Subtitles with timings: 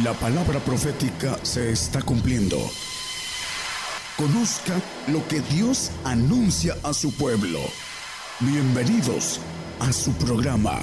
[0.00, 2.56] La palabra profética se está cumpliendo.
[4.16, 7.60] Conozca lo que Dios anuncia a su pueblo.
[8.40, 9.38] Bienvenidos
[9.80, 10.80] a su programa,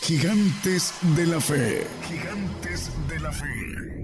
[0.00, 1.86] Gigantes de la Fe.
[2.08, 3.96] Gigantes de la Fe.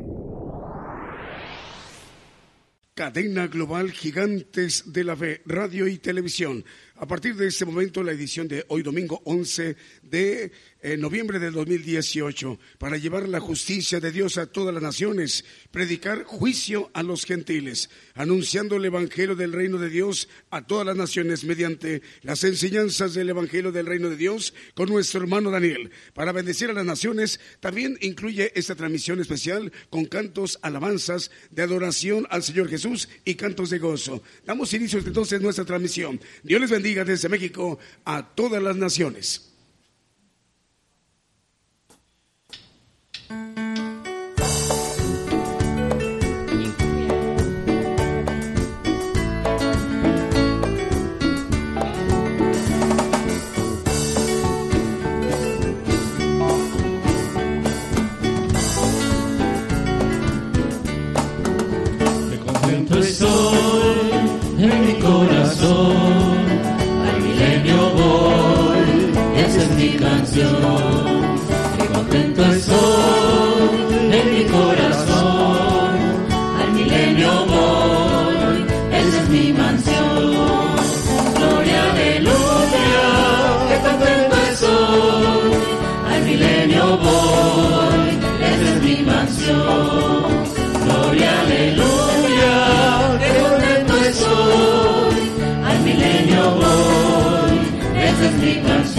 [2.94, 6.66] Cadena Global Gigantes de la Fe, Radio y Televisión.
[7.02, 9.74] A partir de este momento, la edición de hoy domingo 11
[10.04, 15.44] de en noviembre del 2018 para llevar la justicia de Dios a todas las naciones,
[15.70, 20.96] predicar juicio a los gentiles, anunciando el Evangelio del Reino de Dios a todas las
[20.96, 25.90] naciones mediante las enseñanzas del Evangelio del Reino de Dios con nuestro hermano Daniel.
[26.14, 32.26] Para bendecir a las naciones, también incluye esta transmisión especial con cantos, alabanzas de adoración
[32.30, 34.22] al Señor Jesús y cantos de gozo.
[34.44, 36.20] Damos inicio entonces a nuestra transmisión.
[36.42, 39.51] Dios les bendiga desde México a todas las naciones.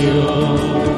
[0.04, 0.93] you.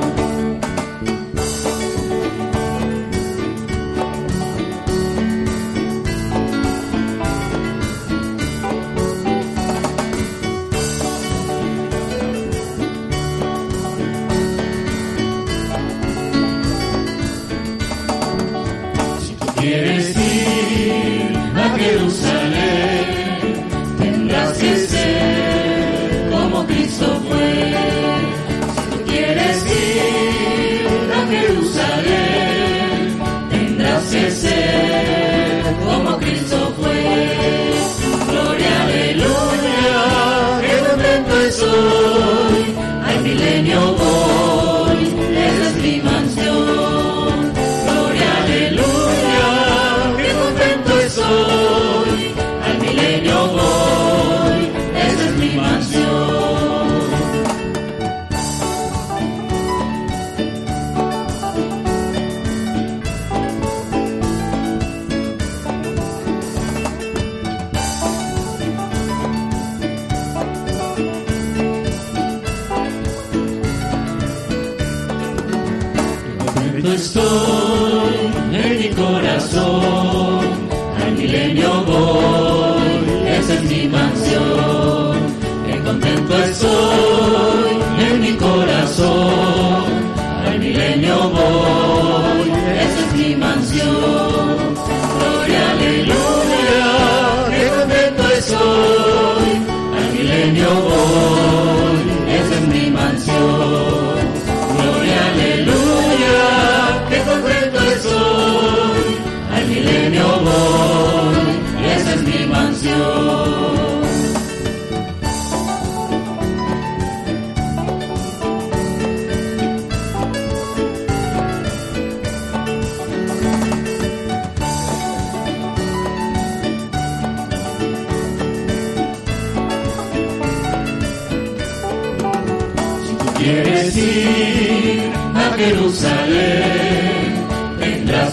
[77.15, 77.44] sou.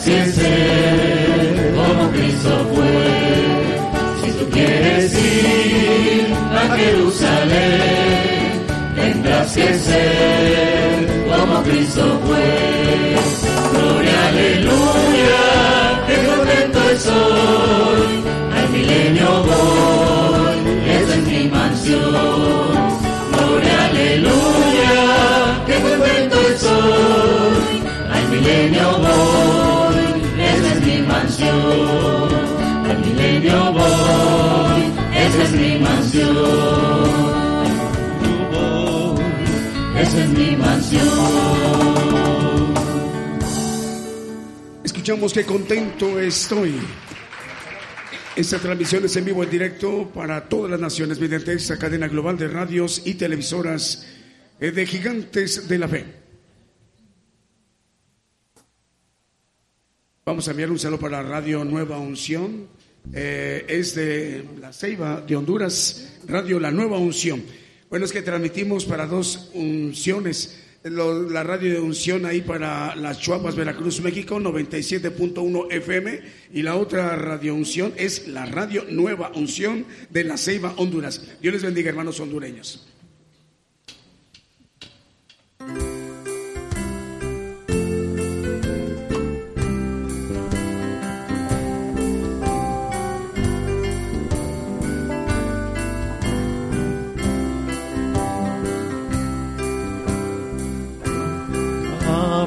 [0.03, 0.37] así es
[1.77, 4.25] como Cristo fue.
[4.25, 8.13] Si tú quieres ir a Jerusalén,
[8.97, 9.75] tendrás que
[11.29, 12.81] como Cristo fue.
[35.43, 36.37] es mi mansión.
[39.99, 41.09] Esa es mi mansión.
[44.85, 46.81] Escuchamos qué contento estoy.
[48.35, 52.39] Esta transmisión es en vivo, en directo para todas las naciones mediante esta cadena global
[52.39, 54.06] de radios y televisoras
[54.59, 56.06] eh, de gigantes de la fe.
[60.25, 62.69] Vamos a enviar un saludo para Radio Nueva Unción
[63.13, 67.43] eh, es de la Ceiba de Honduras, Radio La Nueva Unción.
[67.91, 70.59] Bueno, es que transmitimos para dos unciones
[70.91, 76.21] la radio de unción ahí para las Chuapas, Veracruz, México, 97.1 FM.
[76.53, 81.23] Y la otra radio unción es la radio Nueva Unción de la Ceiba, Honduras.
[81.41, 82.92] Dios les bendiga, hermanos hondureños.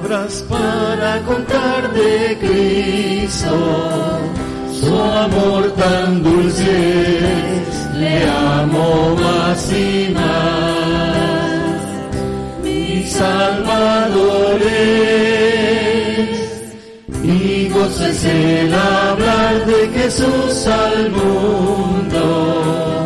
[0.07, 3.49] Para contar de Cristo,
[4.71, 7.21] su amor tan dulce,
[7.95, 11.15] le amo más y más.
[12.63, 16.39] Mi Salvador es,
[17.23, 23.04] y gozo es el hablar de Jesús al mundo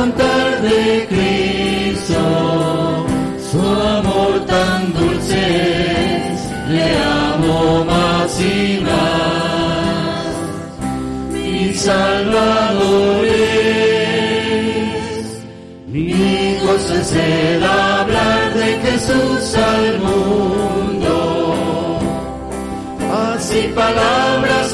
[0.00, 2.22] contar de Cristo,
[3.50, 3.60] su
[3.98, 5.46] amor tan dulce,
[6.74, 6.86] le
[7.28, 10.24] amo más y más.
[11.32, 14.54] Mi Salvador es,
[15.86, 21.14] mi gozo es el hablar de Jesús al mundo.
[23.34, 24.69] Así palabras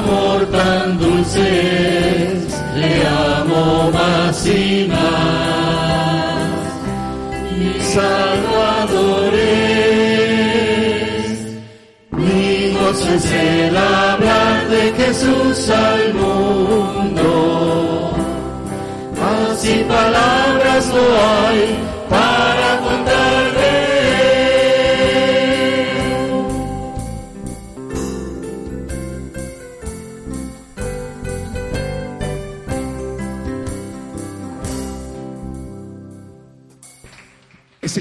[0.00, 1.42] tan dulces,
[2.76, 5.02] le amo más y más.
[7.58, 10.18] Mi Salvador es,
[12.10, 17.30] mi gozo es el hablar de Jesús al mundo.
[19.50, 21.04] Así palabras no
[21.36, 21.78] hay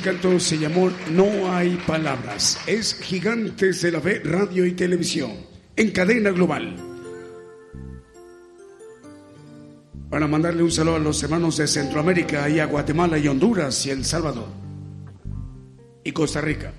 [0.01, 2.59] Este canto se llamó No hay palabras.
[2.65, 5.31] Es Gigantes de la Fe, Radio y Televisión,
[5.75, 6.75] en cadena global.
[10.09, 13.91] Para mandarle un saludo a los hermanos de Centroamérica y a Guatemala y Honduras y
[13.91, 14.47] El Salvador
[16.03, 16.73] y Costa Rica.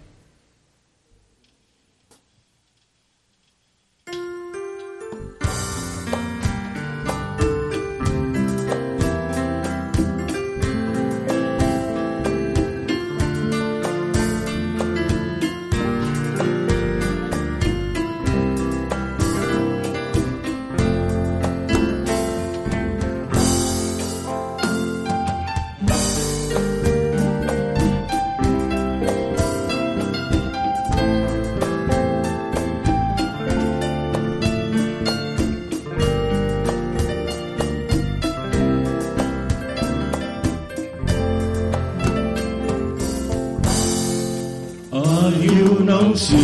[46.03, 46.39] canción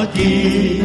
[0.00, 0.75] aquí.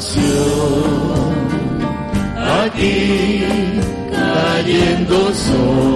[0.00, 1.34] canción,
[2.64, 3.44] aquí
[4.10, 5.89] cayendo sol.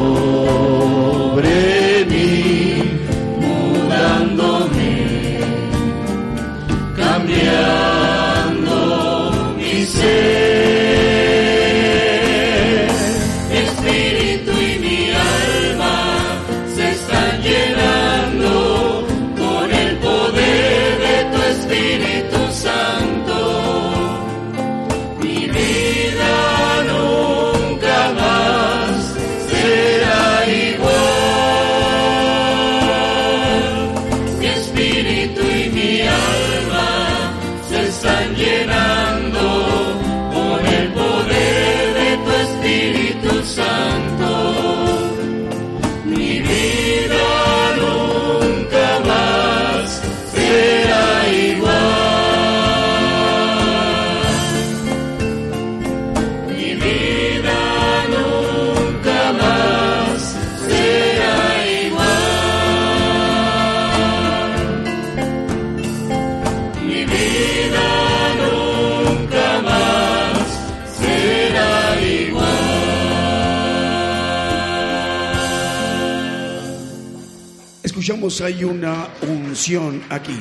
[78.41, 80.39] Hay una unción aquí.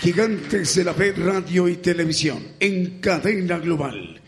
[0.00, 4.20] Gigantes de la Fe, Radio y Televisión, en cadena global.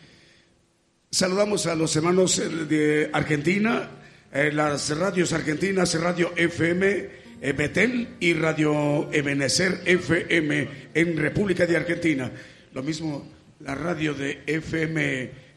[1.11, 3.91] Saludamos a los hermanos eh, de Argentina,
[4.33, 7.09] eh, las radios argentinas, Radio FM
[7.41, 12.31] eh, Betel y Radio Ebenecer FM en República de Argentina.
[12.73, 13.29] Lo mismo
[13.61, 15.53] la radio de FM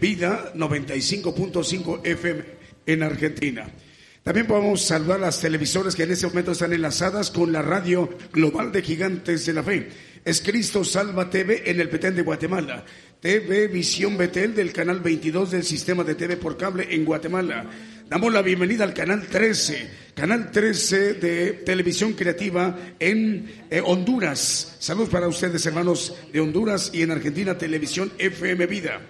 [0.00, 2.44] Vida 95.5 FM
[2.86, 3.66] en Argentina.
[4.22, 8.70] También podemos saludar las televisoras que en este momento están enlazadas con la radio global
[8.70, 9.88] de Gigantes de la Fe.
[10.24, 12.84] Es Cristo Salva TV en el Petén de Guatemala.
[13.18, 17.66] TV Visión Betel del canal 22 del sistema de TV por cable en Guatemala.
[18.08, 24.76] Damos la bienvenida al canal 13, canal 13 de televisión creativa en eh, Honduras.
[24.78, 29.00] Saludos para ustedes, hermanos de Honduras y en Argentina, Televisión FM Vida.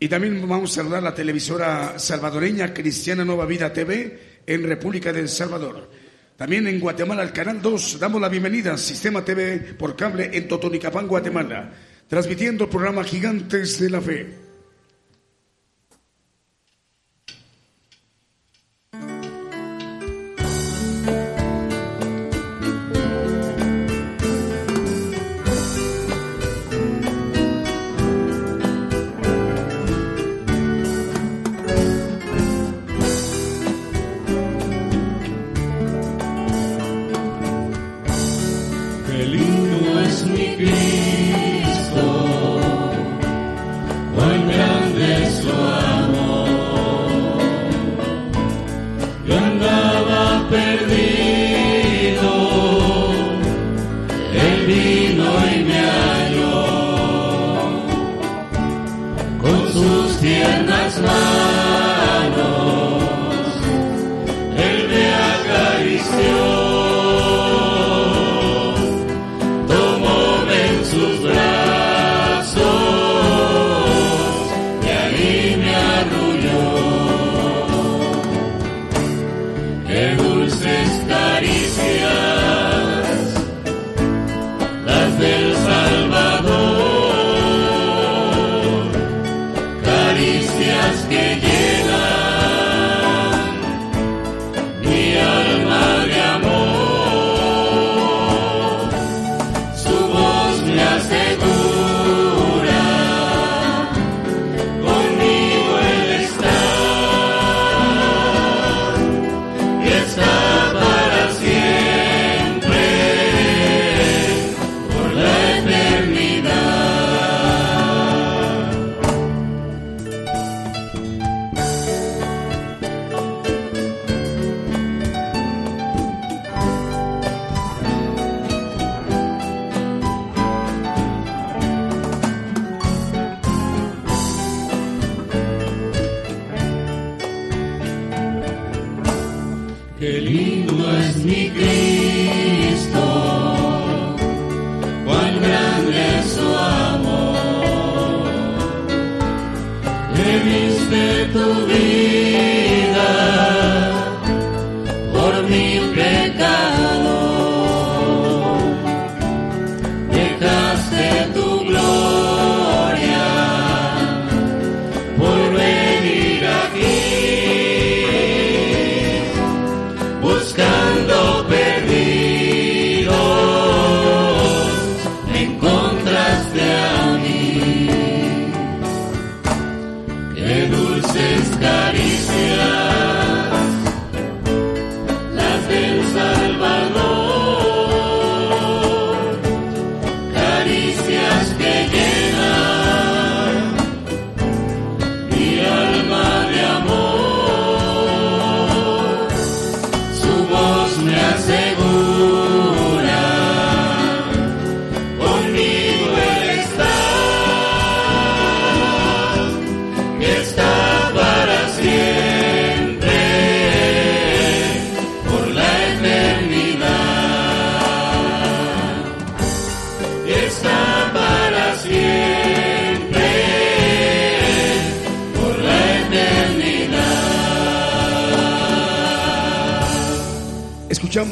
[0.00, 5.12] Y también vamos a saludar a la televisora salvadoreña Cristiana Nueva Vida TV en República
[5.12, 5.90] del Salvador.
[6.36, 10.46] También en Guatemala, al Canal 2, damos la bienvenida al Sistema TV por cable en
[10.46, 11.72] Totonicapán, Guatemala,
[12.06, 14.47] transmitiendo el programa Gigantes de la Fe.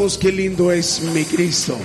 [0.06, 1.76] Qué lindo es mi Cristo.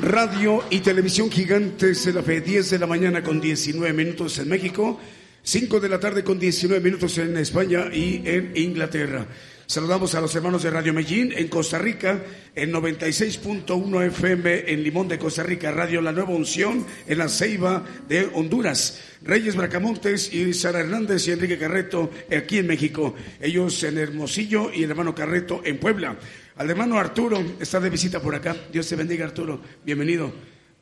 [0.00, 4.50] Radio y televisión gigantes de la fe, 10 de la mañana con 19 minutos en
[4.50, 5.00] México,
[5.42, 9.26] 5 de la tarde con 19 minutos en España y en Inglaterra.
[9.64, 12.22] Saludamos a los hermanos de Radio Medellín en Costa Rica,
[12.54, 17.82] en 96.1 FM en Limón de Costa Rica, Radio La Nueva Unción en La Ceiba
[18.08, 23.96] de Honduras, Reyes Bracamontes y Sara Hernández y Enrique Carreto aquí en México, ellos en
[23.96, 26.18] Hermosillo y el hermano Carreto en Puebla.
[26.60, 28.54] Al hermano Arturo está de visita por acá.
[28.70, 29.62] Dios te bendiga, Arturo.
[29.82, 30.30] Bienvenido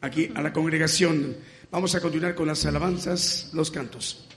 [0.01, 1.37] aquí a la congregación.
[1.71, 4.28] Vamos a continuar con las alabanzas, los cantos.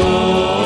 [0.00, 0.59] Con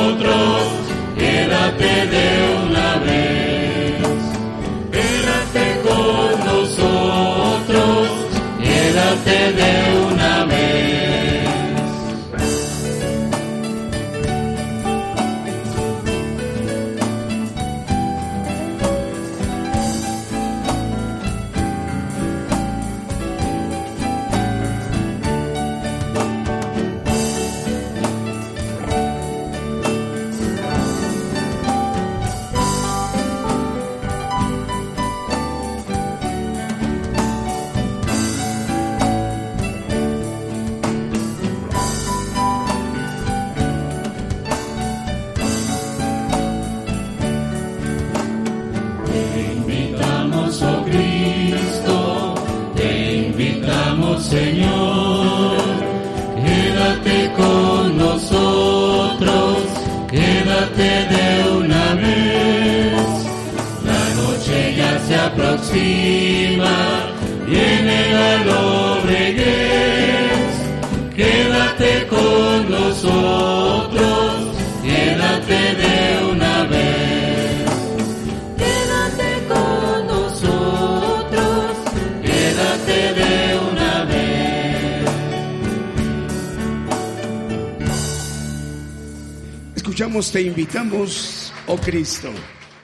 [65.75, 66.77] cima
[67.47, 69.41] viene la lobreguez.
[71.15, 74.33] Quédate con nosotros,
[74.83, 75.97] quédate de
[76.31, 77.69] una vez.
[78.63, 81.71] Quédate con nosotros,
[82.23, 83.33] quédate de
[83.71, 85.09] una vez.
[89.75, 92.31] Escuchamos, te invitamos, oh Cristo,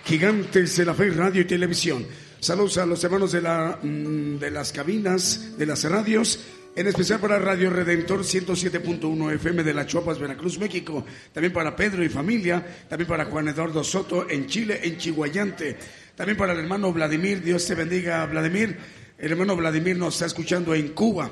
[0.05, 2.05] gigantes de la fe, radio y televisión.
[2.41, 6.39] Saludos a los hermanos de, la, mm, de las cabinas, de las radios,
[6.75, 11.05] en especial para Radio Redentor 107.1 FM de La Chuapas, Veracruz, México.
[11.31, 12.65] También para Pedro y familia.
[12.89, 15.77] También para Juan Eduardo Soto en Chile, en Chihuayante.
[16.15, 17.43] También para el hermano Vladimir.
[17.43, 18.75] Dios te bendiga, Vladimir.
[19.19, 21.29] El hermano Vladimir nos está escuchando en Cuba.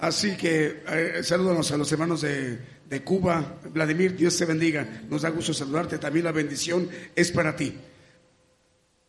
[0.00, 3.60] Así que eh, saludos a los hermanos de, de Cuba.
[3.74, 5.02] Vladimir, Dios te bendiga.
[5.10, 5.98] Nos da gusto saludarte.
[5.98, 7.74] También la bendición es para ti.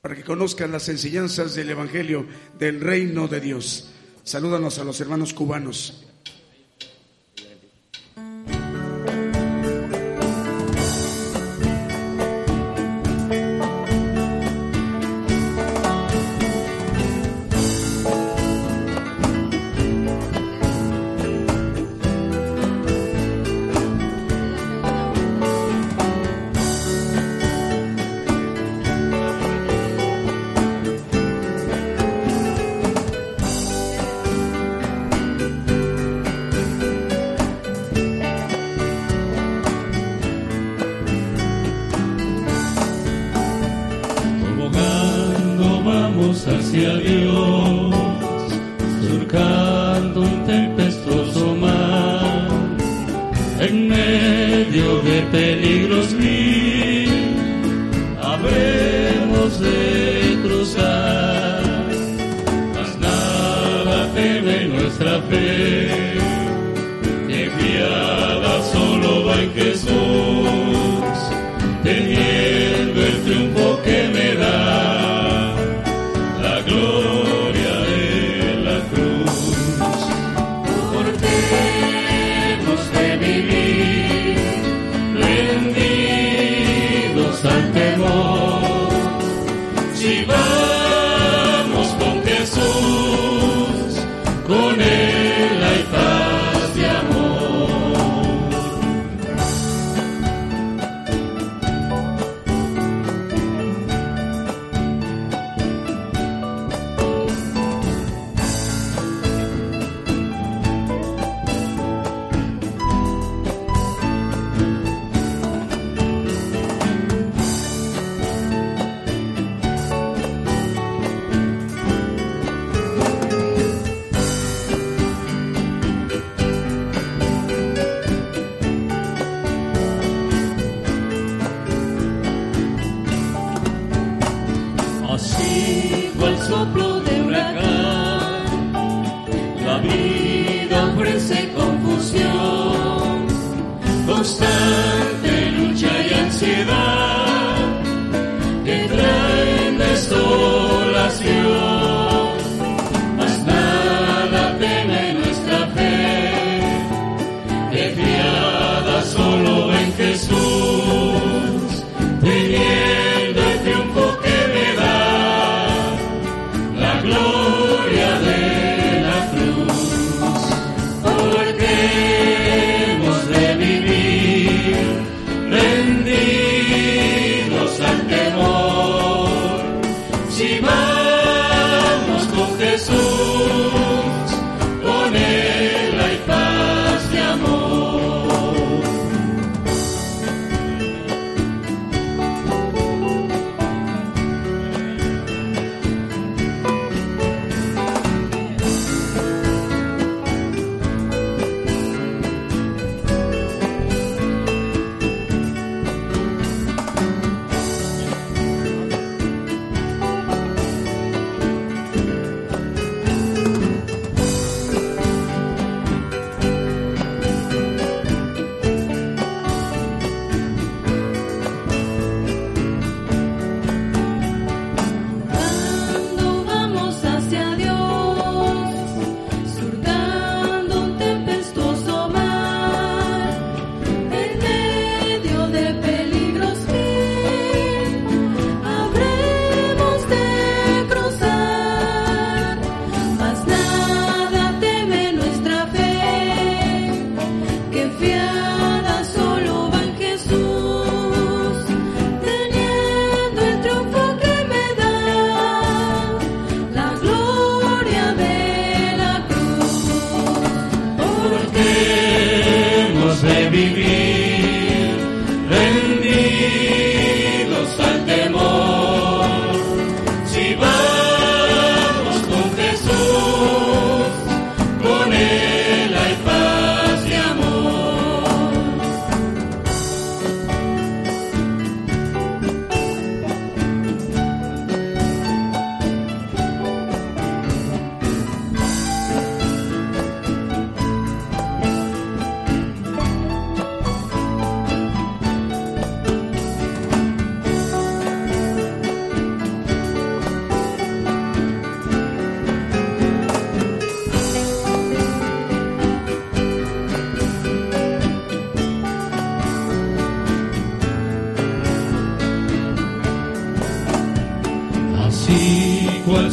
[0.02, 2.26] Para que conozcas las enseñanzas del Evangelio
[2.58, 3.92] del Reino de Dios.
[4.24, 6.07] Salúdanos a los hermanos cubanos.
[71.84, 73.38] De vivir
[73.86, 74.97] rendidos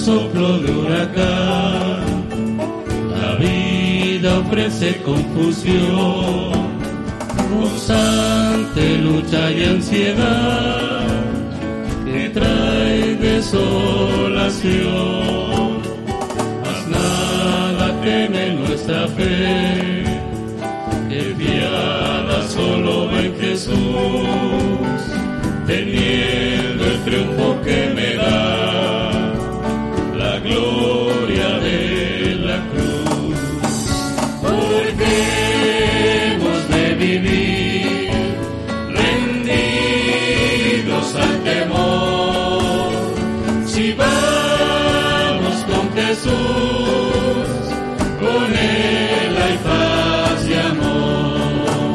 [0.05, 2.05] soplo de huracán.
[3.11, 6.53] La vida ofrece confusión,
[7.53, 11.07] constante lucha y ansiedad
[12.05, 14.75] que trae desolación.
[16.63, 20.05] Mas nada teme nuestra fe,
[21.09, 23.75] que fiada solo va en Jesús,
[25.67, 27.94] teniendo el triunfo que
[35.01, 38.11] hemos de vivir
[39.01, 40.27] rendidos
[41.15, 42.91] al temor.
[43.67, 47.49] Si vamos con Jesús,
[48.21, 51.95] con Él hay paz y amor.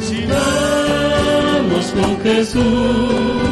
[0.00, 3.47] Si vamos con Jesús,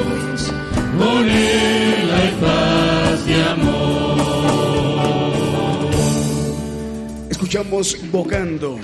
[7.57, 8.79] Escuchamos Bogando,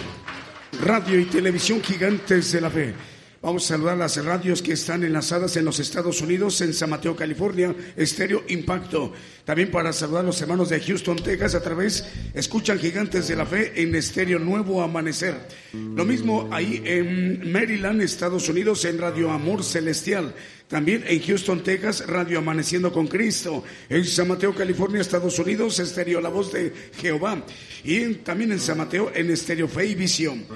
[0.81, 2.95] radio y televisión gigantes de la fe.
[3.43, 7.15] Vamos a saludar las radios que están enlazadas en los Estados Unidos, en San Mateo,
[7.15, 9.13] California, Estéreo Impacto.
[9.45, 13.45] También para saludar a los hermanos de Houston, Texas, a través, escuchan Gigantes de la
[13.45, 15.37] Fe en Estéreo Nuevo Amanecer.
[15.75, 20.35] Lo mismo ahí en Maryland, Estados Unidos, en Radio Amor Celestial.
[20.73, 23.63] También en Houston, Texas, Radio Amaneciendo con Cristo.
[23.91, 27.45] En San Mateo, California, Estados Unidos, Estéreo La Voz de Jehová.
[27.85, 30.47] Y también en San Mateo, en Estéreo Fe y Visión.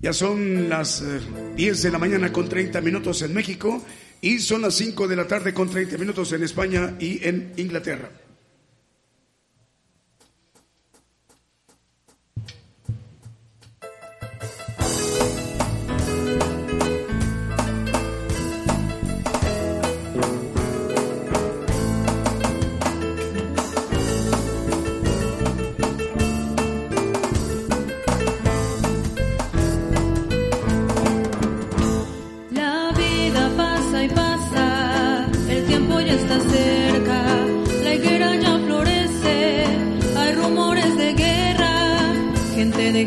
[0.00, 1.18] Ya son las eh,
[1.56, 3.84] 10 de la mañana con 30 minutos en México
[4.20, 8.12] y son las 5 de la tarde con 30 minutos en España y en Inglaterra.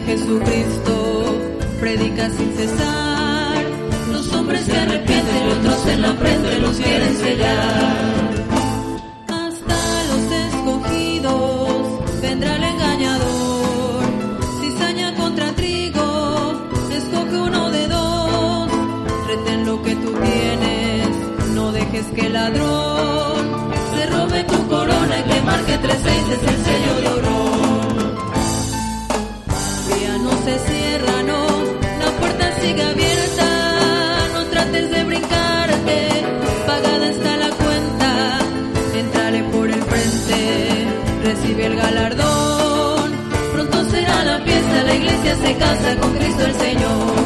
[0.05, 1.39] Jesucristo
[1.79, 3.63] predica sin cesar,
[4.11, 8.45] los hombres se arrepienten, otros en la frente los quieren sellar.
[9.27, 9.79] Hasta
[10.09, 14.03] los escogidos vendrá el engañador.
[14.61, 16.53] Cizaña contra trigo,
[16.91, 18.71] escoge uno de dos.
[19.27, 21.07] Retén lo que tú tienes,
[21.55, 26.43] no dejes que el ladrón se robe tu corona y te marque tres seis es
[26.49, 27.56] el sello de oro.
[30.47, 31.45] Se cierra, no,
[31.99, 36.09] la puerta sigue abierta, no trates de brincarte,
[36.65, 38.39] pagada está la cuenta,
[38.95, 40.87] entrale por el frente,
[41.25, 43.11] recibe el galardón,
[43.51, 47.16] pronto será la fiesta, la iglesia se casa con Cristo el Señor.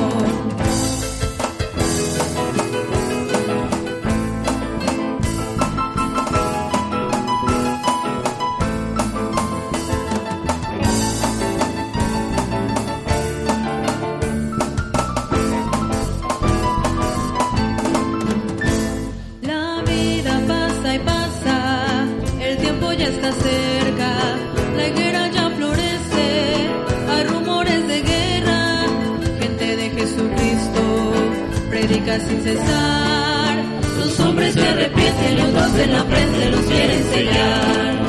[32.20, 33.64] Sin cesar,
[33.98, 38.00] los hombres se arrepienten y otros en la frente los quieren sellar.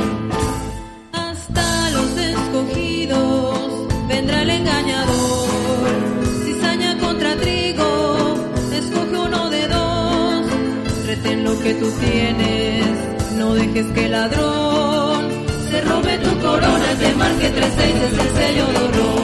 [1.13, 5.89] Hasta los escogidos vendrá el engañador,
[6.45, 8.35] cizaña contra trigo,
[8.73, 10.47] escoge uno de dos,
[11.07, 12.87] retén lo que tú tienes,
[13.37, 15.29] no dejes que ladrón
[15.71, 19.22] se robe tu corona, te marque tres seis es el sello de honor.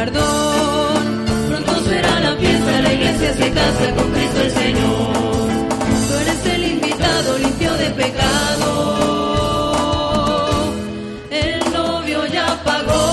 [0.00, 5.12] Galardón, pronto será la fiesta, la iglesia se casa con Cristo el Señor,
[6.08, 8.72] tú eres el invitado limpio de pecado,
[11.30, 13.10] el novio ya pagó.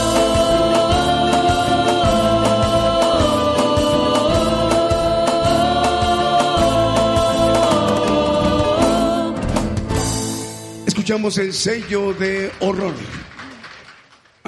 [10.85, 12.93] Escuchamos el sello de horror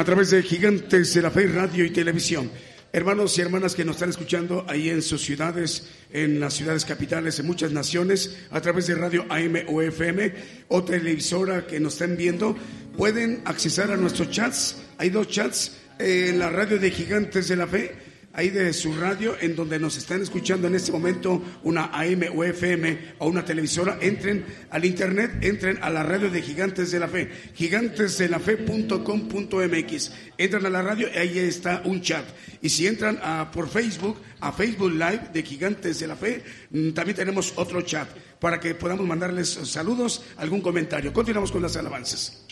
[0.09, 2.49] través de Gigantes de la Fe, Radio y Televisión.
[2.91, 7.37] Hermanos y hermanas que nos están escuchando ahí en sus ciudades, en las ciudades capitales,
[7.37, 10.33] en muchas naciones, a través de radio AM o FM
[10.69, 12.57] o televisora que nos estén viendo,
[12.97, 14.77] pueden accesar a nuestros chats.
[14.97, 18.08] Hay dos chats en la radio de Gigantes de la Fe
[18.39, 22.45] ahí de su radio, en donde nos están escuchando en este momento, una AM o
[22.45, 27.09] FM o una televisora, entren al internet, entren a la radio de Gigantes de la
[27.09, 30.11] Fe, gigantesdelafe.com.mx.
[30.37, 32.23] Entran a la radio y ahí está un chat.
[32.61, 36.91] Y si entran a, por Facebook, a Facebook Live de Gigantes de la Fe, mm,
[36.91, 38.07] también tenemos otro chat
[38.39, 41.11] para que podamos mandarles saludos, algún comentario.
[41.11, 42.48] Continuamos con las alabanzas.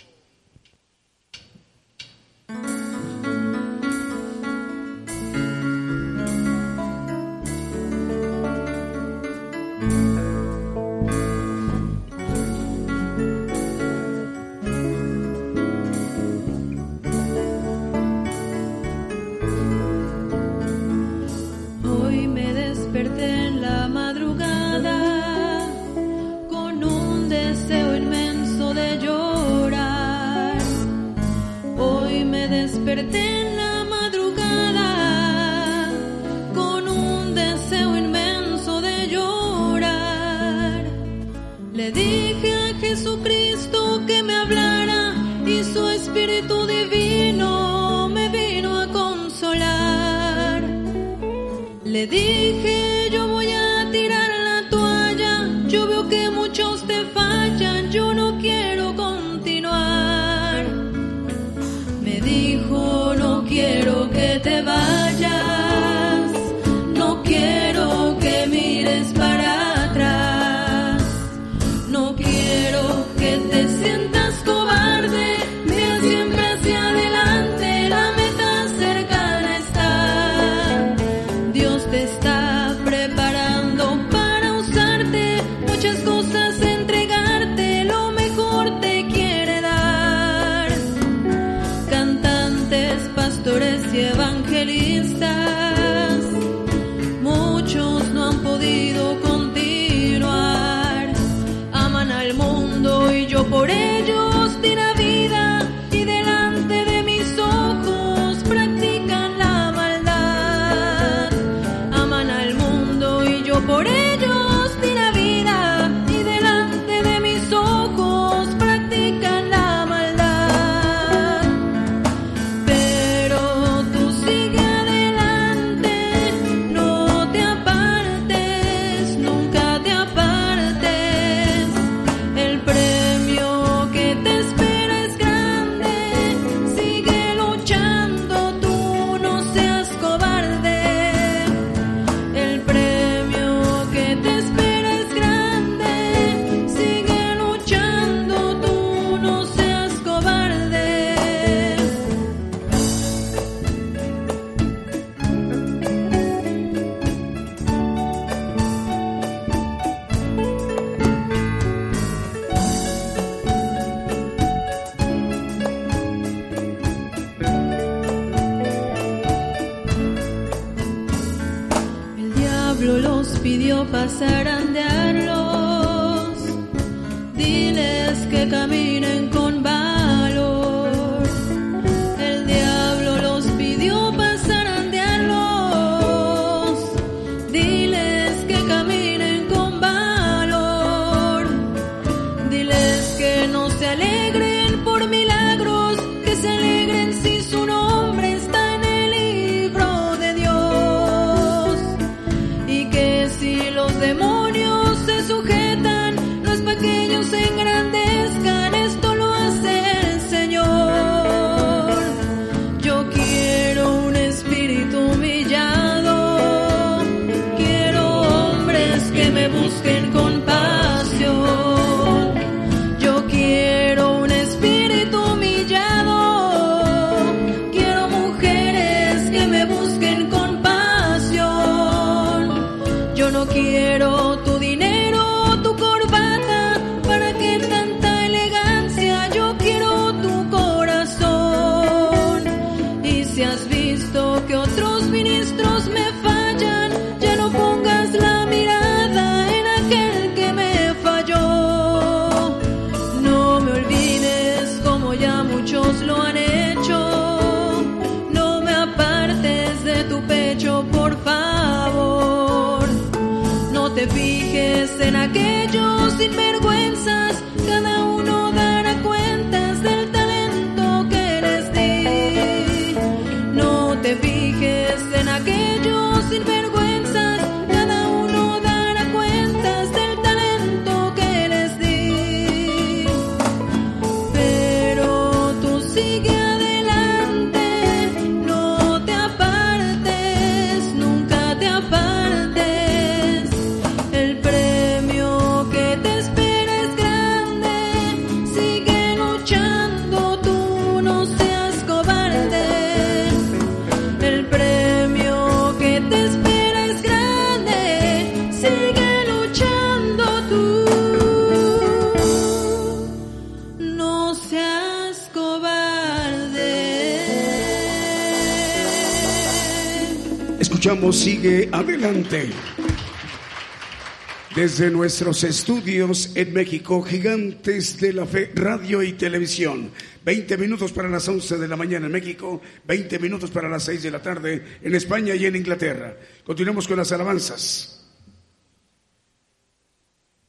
[324.56, 329.92] Desde nuestros estudios en México, Gigantes de la Fe, Radio y Televisión.
[330.24, 334.04] 20 minutos para las 11 de la mañana en México, 20 minutos para las 6
[334.04, 336.16] de la tarde en España y en Inglaterra.
[336.44, 338.06] Continuamos con las alabanzas.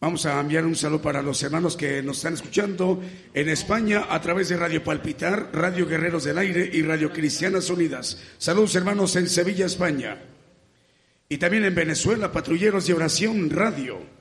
[0.01, 4.21] Vamos a enviar un saludo para los hermanos que nos están escuchando en España a
[4.21, 8.19] través de Radio Palpitar, Radio Guerreros del Aire y Radio Cristianas Unidas.
[8.37, 10.28] Saludos hermanos en Sevilla, España.
[11.29, 14.18] Y también en Venezuela, Patrulleros de Oración Radio.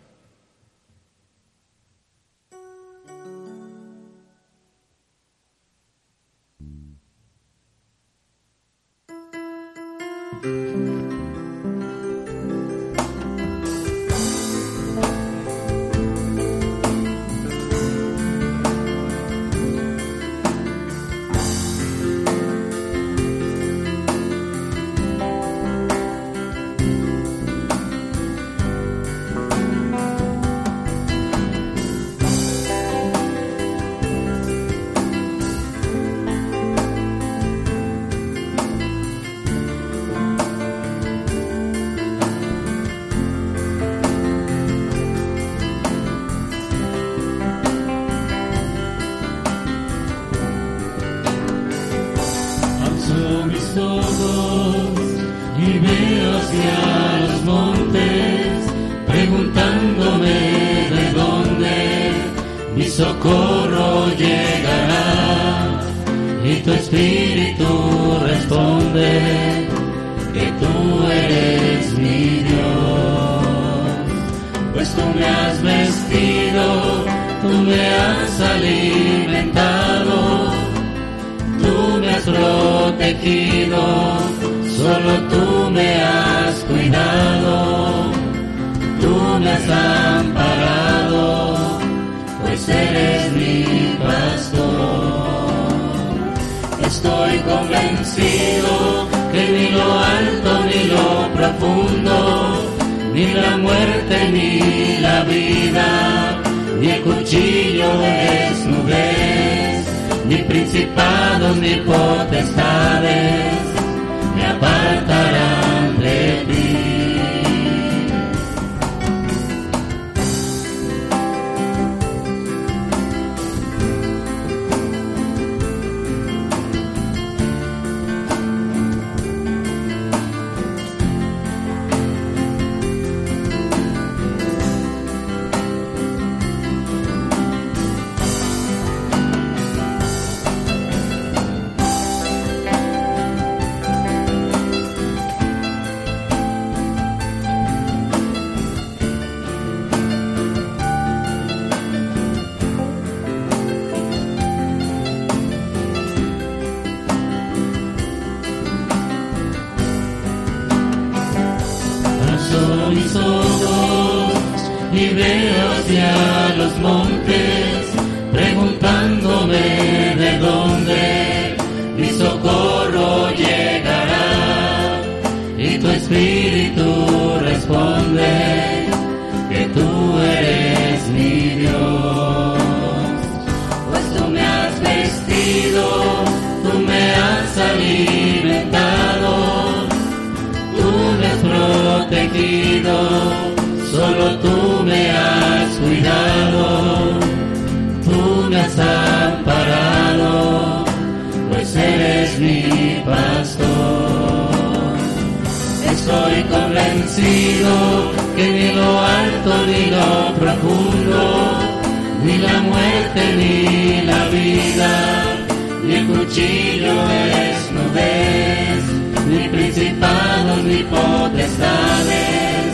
[220.77, 222.73] Ni potestades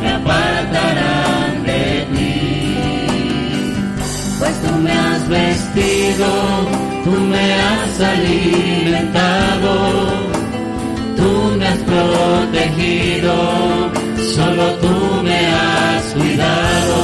[0.00, 2.34] me apartarán de ti.
[4.38, 6.26] Pues tú me has vestido,
[7.04, 9.72] tú me has alimentado
[11.16, 13.34] tú me has protegido,
[14.34, 16.98] solo tú me has cuidado,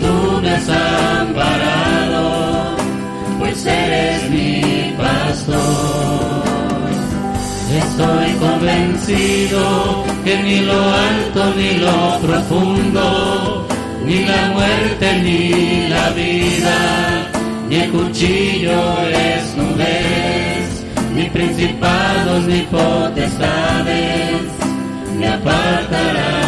[0.00, 0.68] tú me has
[1.20, 2.76] amparado,
[3.38, 6.35] pues eres mi pastor.
[7.98, 13.66] Estoy convencido que ni lo alto ni lo profundo,
[14.04, 17.30] ni la muerte ni la vida,
[17.70, 20.36] ni el cuchillo es nube
[21.14, 24.42] ni principados ni potestades
[25.18, 26.45] me apartarán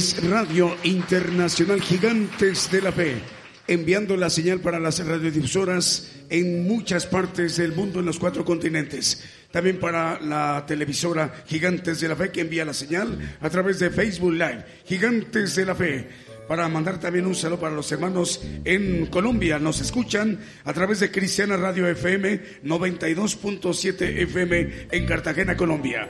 [0.00, 3.20] Es Radio Internacional Gigantes de la Fe
[3.66, 9.22] enviando la señal para las radiodifusoras en muchas partes del mundo, en los cuatro continentes.
[9.50, 13.90] También para la televisora Gigantes de la Fe, que envía la señal a través de
[13.90, 14.64] Facebook Live.
[14.86, 16.08] Gigantes de la Fe.
[16.48, 19.58] Para mandar también un saludo para los hermanos en Colombia.
[19.58, 26.08] Nos escuchan a través de Cristiana Radio FM 92.7 FM en Cartagena, Colombia.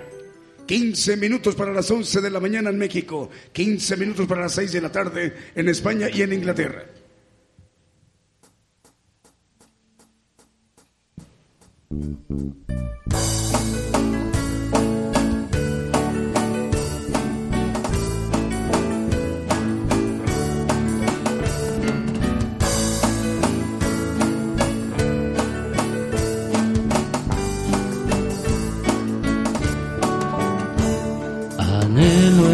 [0.71, 4.71] 15 minutos para las 11 de la mañana en México, 15 minutos para las 6
[4.71, 6.85] de la tarde en España y en Inglaterra.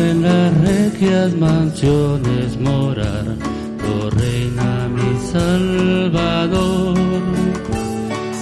[0.08, 3.24] En las regias mansiones morar,
[3.90, 6.96] oh reina mi salvador.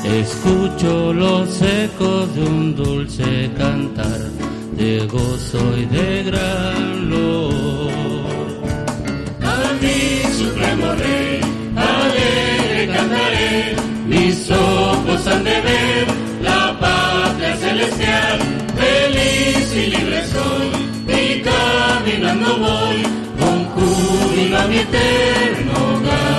[0.05, 4.20] Escucho los ecos de un dulce cantar
[4.76, 6.84] de gozo y de gran.
[9.42, 11.40] A mi supremo rey,
[11.76, 13.76] alegre cantaré,
[14.07, 16.07] mis ojos han de ver
[16.42, 18.38] la patria celestial,
[18.76, 20.74] feliz y libre soy,
[21.43, 23.03] caminando voy
[23.39, 26.35] con júbilo a mi eterno hogar.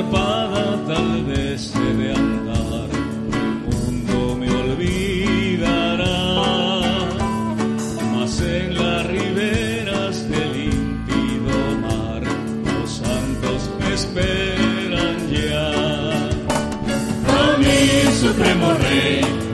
[0.00, 0.19] supremo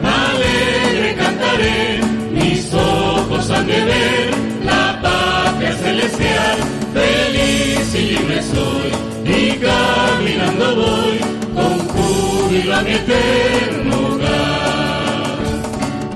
[0.03, 2.01] alegre cantaré,
[2.33, 4.31] mis ojos han de ver
[4.65, 6.57] la patria celestial,
[6.95, 8.91] feliz y libre soy,
[9.25, 11.19] y caminando voy,
[11.55, 15.39] con júbilo a mi eterno hogar.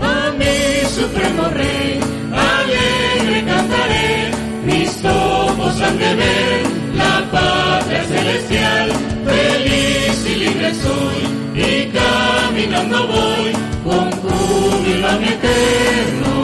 [0.02, 2.00] A mi supremo rey,
[2.32, 4.30] alegre cantaré,
[4.64, 6.62] mis ojos han de ver
[6.94, 8.90] la patria celestial,
[9.26, 13.52] feliz y libre soy, y caminando voy
[13.84, 16.40] con eterno.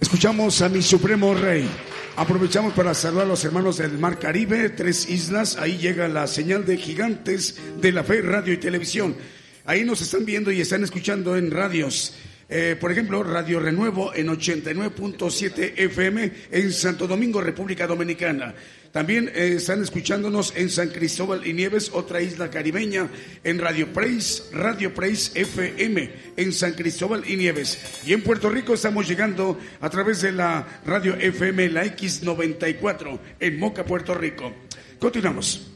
[0.00, 1.68] Escuchamos a mi supremo rey.
[2.16, 5.56] Aprovechamos para saludar a los hermanos del Mar Caribe, tres islas.
[5.58, 9.16] Ahí llega la señal de gigantes de la fe, radio y televisión.
[9.64, 12.14] Ahí nos están viendo y están escuchando en radios.
[12.48, 18.54] Eh, por ejemplo, Radio Renuevo en 89.7 FM en Santo Domingo, República Dominicana.
[18.94, 23.08] También eh, están escuchándonos en San Cristóbal y Nieves, otra isla caribeña,
[23.42, 27.76] en Radio Praise, Radio Praise FM, en San Cristóbal y Nieves.
[28.06, 33.58] Y en Puerto Rico estamos llegando a través de la Radio FM, la X94, en
[33.58, 34.52] Moca, Puerto Rico.
[35.00, 35.73] Continuamos.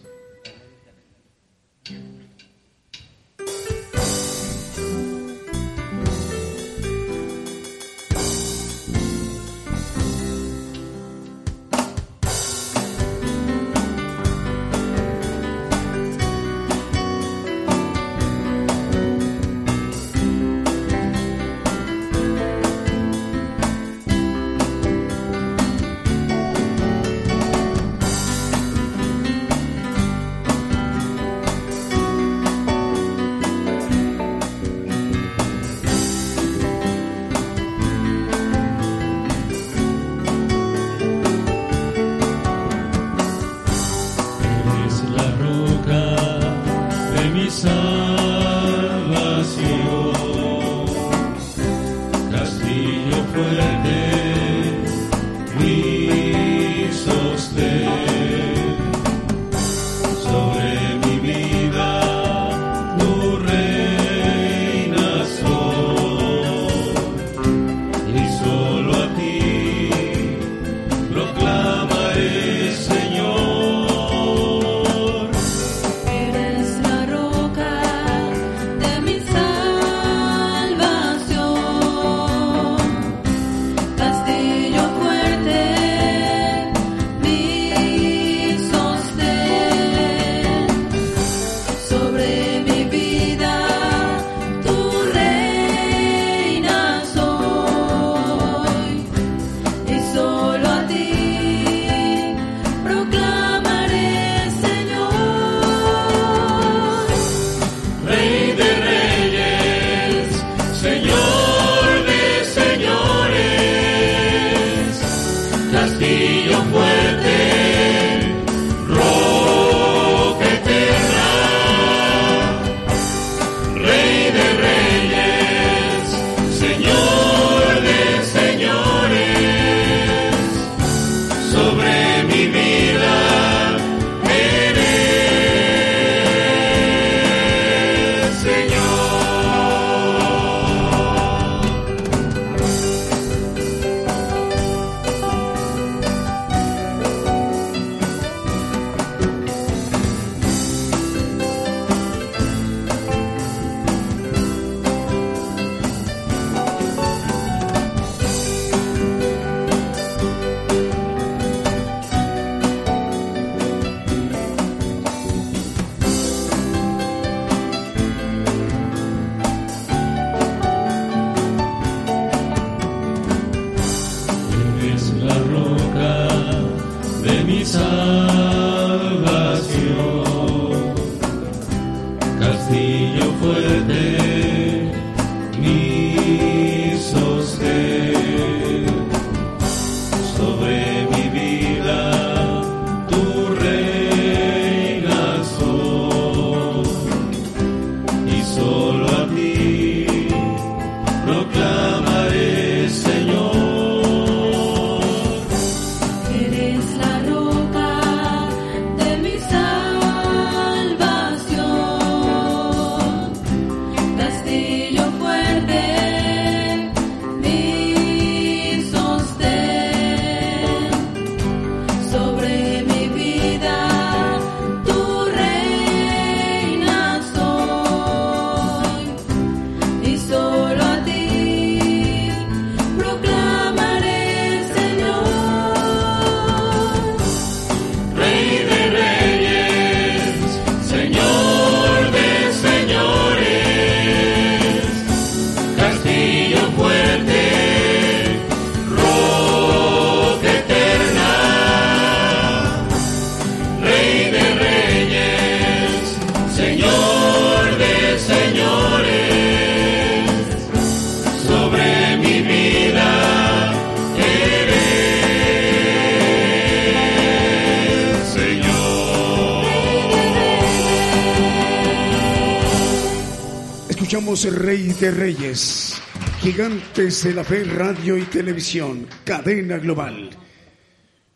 [276.99, 280.31] Gigantes de la fe, radio y televisión, cadena global.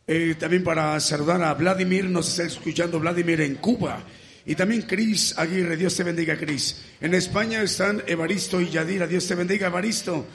[0.08, 4.02] Eh, también para saludar a Vladimir, nos está escuchando Vladimir en Cuba.
[4.44, 6.82] Y también Cris Aguirre, Dios te bendiga, Cris.
[7.00, 10.26] En España están Evaristo y Yadira, Dios te bendiga, Evaristo.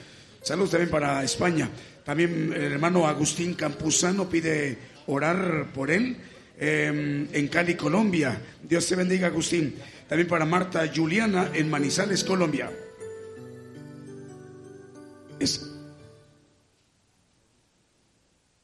[0.41, 1.69] Saludos también para España.
[2.05, 6.15] También el hermano Agustín Campuzano pide orar por él
[6.57, 8.39] em, en Cali, Colombia.
[8.63, 9.75] Dios te bendiga, Agustín.
[10.07, 12.71] También para Marta Juliana en Manizales, Colombia.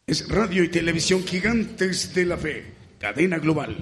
[0.06, 2.66] Es radio y televisión gigantes de la fe,
[3.00, 3.76] cadena global.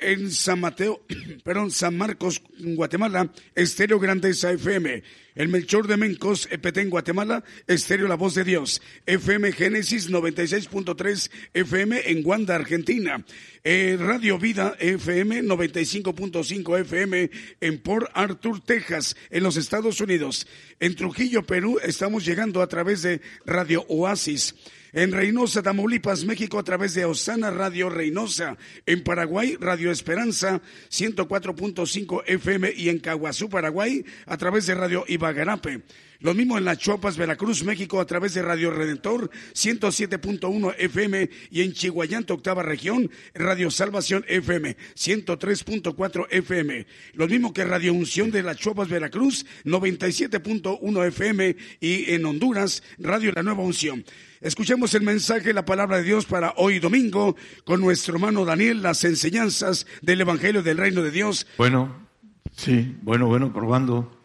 [0.00, 1.04] en San Mateo,
[1.44, 5.02] perdón, San Marcos, Guatemala, Estéreo Grandeza FM.
[5.34, 8.82] El Melchor de Mencos, EPT Guatemala, Estéreo La Voz de Dios.
[9.06, 13.24] FM Génesis 96.3 FM en Guanda, Argentina.
[13.62, 17.30] Eh, Radio Vida FM 95.5 FM
[17.60, 20.46] en Port Arthur, Texas, en los Estados Unidos.
[20.80, 24.54] En Trujillo, Perú, estamos llegando a través de Radio Oasis.
[24.92, 28.56] En Reynosa, Tamaulipas, México, a través de Osana Radio Reynosa.
[28.86, 30.60] En Paraguay, Radio Esperanza,
[30.90, 32.72] 104.5 FM.
[32.76, 35.82] Y en Caguazú, Paraguay, a través de Radio Ibagarape.
[36.18, 41.30] Lo mismo en Las Chopas, Veracruz, México, a través de Radio Redentor, 107.1 FM.
[41.50, 46.86] Y en Chihuayante, octava región, Radio Salvación FM, 103.4 FM.
[47.14, 51.56] Lo mismo que Radio Unción de Las Chopas, Veracruz, 97.1 FM.
[51.80, 54.04] Y en Honduras, Radio La Nueva Unción.
[54.40, 57.36] Escuchemos el mensaje, la palabra de Dios para hoy domingo
[57.66, 61.46] con nuestro hermano Daniel, las enseñanzas del Evangelio del Reino de Dios.
[61.58, 62.08] Bueno,
[62.56, 64.18] sí, bueno, bueno, probando.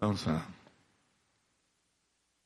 [0.00, 0.46] Vamos a,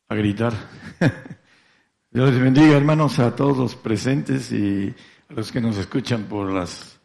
[0.08, 0.54] a gritar.
[2.10, 4.92] Dios les bendiga, hermanos, a todos los presentes y
[5.28, 6.98] a los que nos escuchan por las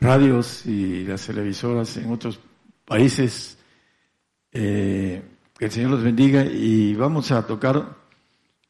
[0.00, 2.40] radios y las televisoras en otros
[2.84, 3.58] países.
[4.50, 5.22] Eh,
[5.58, 7.96] que el Señor los bendiga y vamos a tocar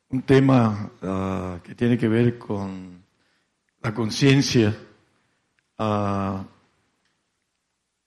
[0.09, 3.03] un tema uh, que tiene que ver con
[3.83, 4.77] la conciencia.
[5.79, 6.45] Uh,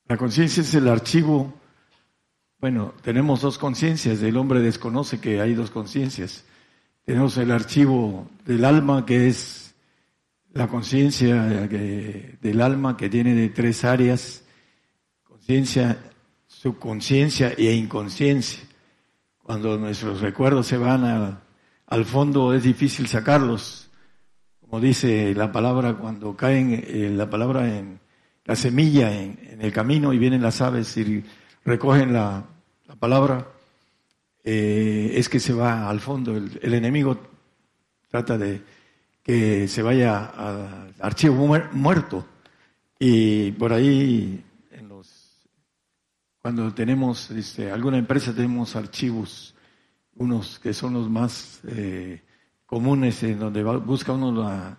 [0.08, 1.54] la conciencia es el archivo,
[2.60, 6.46] bueno, tenemos dos conciencias, el hombre desconoce que hay dos conciencias.
[7.04, 9.76] Tenemos el archivo del alma que es
[10.54, 14.44] la conciencia del alma que tiene de tres áreas,
[15.24, 15.98] conciencia,
[16.48, 18.69] subconsciencia e inconsciencia
[19.50, 21.42] cuando nuestros recuerdos se van
[21.88, 23.90] al fondo es difícil sacarlos.
[24.62, 28.00] Como dice la palabra, cuando caen eh, la palabra en
[28.46, 31.26] la semilla en, el camino y vienen las aves y
[31.66, 32.46] recogen la,
[33.00, 33.48] palabra,
[34.44, 36.38] eh, es que se va al fondo.
[36.38, 37.18] El, el, enemigo
[38.08, 38.62] trata de
[39.24, 42.24] que se vaya al archivo muerto.
[43.00, 44.46] Y por ahí
[46.42, 49.56] cuando tenemos este, alguna empresa tenemos archivos,
[50.16, 52.24] unos que son los más eh,
[52.66, 54.78] comunes, en donde busca uno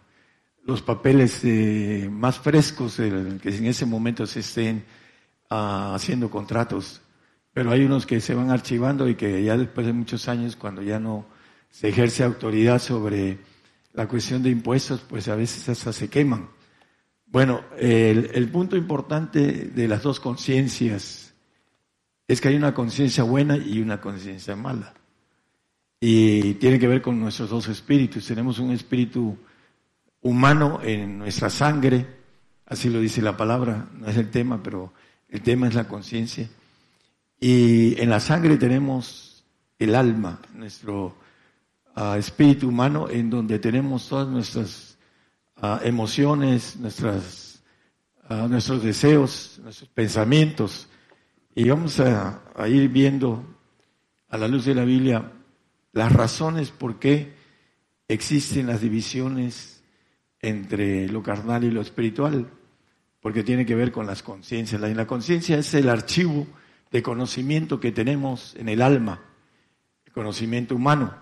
[0.64, 4.84] los papeles eh, más frescos que en ese momento se estén
[5.50, 7.02] ah, haciendo contratos.
[7.52, 10.82] Pero hay unos que se van archivando y que ya después de muchos años, cuando
[10.82, 11.26] ya no
[11.68, 13.38] se ejerce autoridad sobre
[13.92, 16.48] la cuestión de impuestos, pues a veces hasta se queman.
[17.26, 19.40] Bueno, el punto importante
[19.74, 21.29] de las dos conciencias
[22.30, 24.94] es que hay una conciencia buena y una conciencia mala.
[25.98, 28.24] Y tiene que ver con nuestros dos espíritus.
[28.24, 29.36] Tenemos un espíritu
[30.22, 32.06] humano en nuestra sangre,
[32.66, 34.92] así lo dice la palabra, no es el tema, pero
[35.28, 36.48] el tema es la conciencia.
[37.40, 39.44] Y en la sangre tenemos
[39.76, 41.16] el alma, nuestro
[41.96, 44.98] ah, espíritu humano, en donde tenemos todas nuestras
[45.56, 46.78] ah, emociones,
[48.28, 50.86] ah, nuestros deseos, nuestros pensamientos,
[51.54, 53.44] y vamos a, ir viendo
[54.28, 55.32] a la luz de la Biblia
[55.92, 57.34] las razones por qué
[58.06, 59.82] existen las divisiones
[60.40, 62.48] entre lo carnal y lo espiritual,
[63.20, 64.80] porque tiene que ver con las conciencias.
[64.80, 66.46] La, conciencia es el archivo
[66.90, 69.20] de conocimiento que tenemos en el alma,
[70.06, 71.14] el conocimiento humano.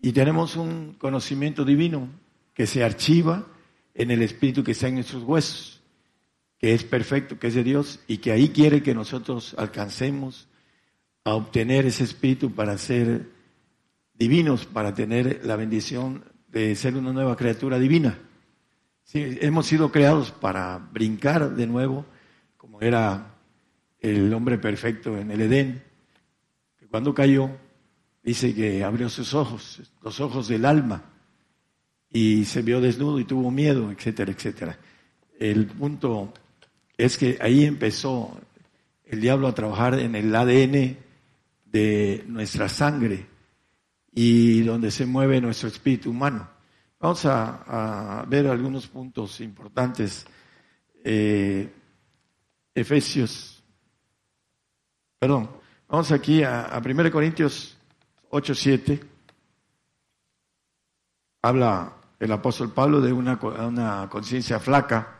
[0.00, 2.08] Y tenemos un conocimiento divino
[2.54, 3.46] que se archiva
[3.94, 5.79] en el espíritu que está en nuestros huesos
[6.60, 10.46] que es perfecto, que es de Dios, y que ahí quiere que nosotros alcancemos
[11.24, 13.30] a obtener ese espíritu para ser
[14.12, 18.18] divinos, para tener la bendición de ser una nueva criatura divina.
[19.14, 22.04] Hemos sido creados para brincar de nuevo,
[22.58, 23.34] como era
[23.98, 25.82] el hombre perfecto en el Edén,
[26.78, 27.50] que cuando cayó,
[28.22, 31.04] dice que abrió sus ojos, los ojos del alma,
[32.10, 34.78] y se vio desnudo y tuvo miedo, etcétera, etcétera.
[35.38, 36.34] El punto
[37.04, 38.38] es que ahí empezó
[39.04, 40.98] el diablo a trabajar en el ADN
[41.64, 43.26] de nuestra sangre
[44.12, 46.48] y donde se mueve nuestro espíritu humano.
[46.98, 50.26] Vamos a, ver algunos puntos importantes.
[51.02, 51.72] Eh,
[52.74, 53.64] Efesios,
[55.18, 55.50] perdón,
[55.88, 57.78] vamos aquí a, a 1 Corintios
[58.28, 59.00] 8, 7.
[61.42, 65.19] Habla el apóstol Pablo de una, una conciencia flaca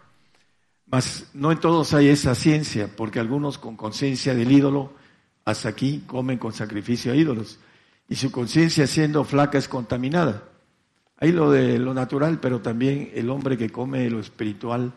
[0.90, 4.92] mas no en todos hay esa ciencia, porque algunos con conciencia del ídolo
[5.44, 7.58] hasta aquí comen con sacrificio a ídolos.
[8.08, 10.44] Y su conciencia siendo flaca es contaminada.
[11.16, 14.92] Hay lo de lo natural, pero también el hombre que come lo espiritual,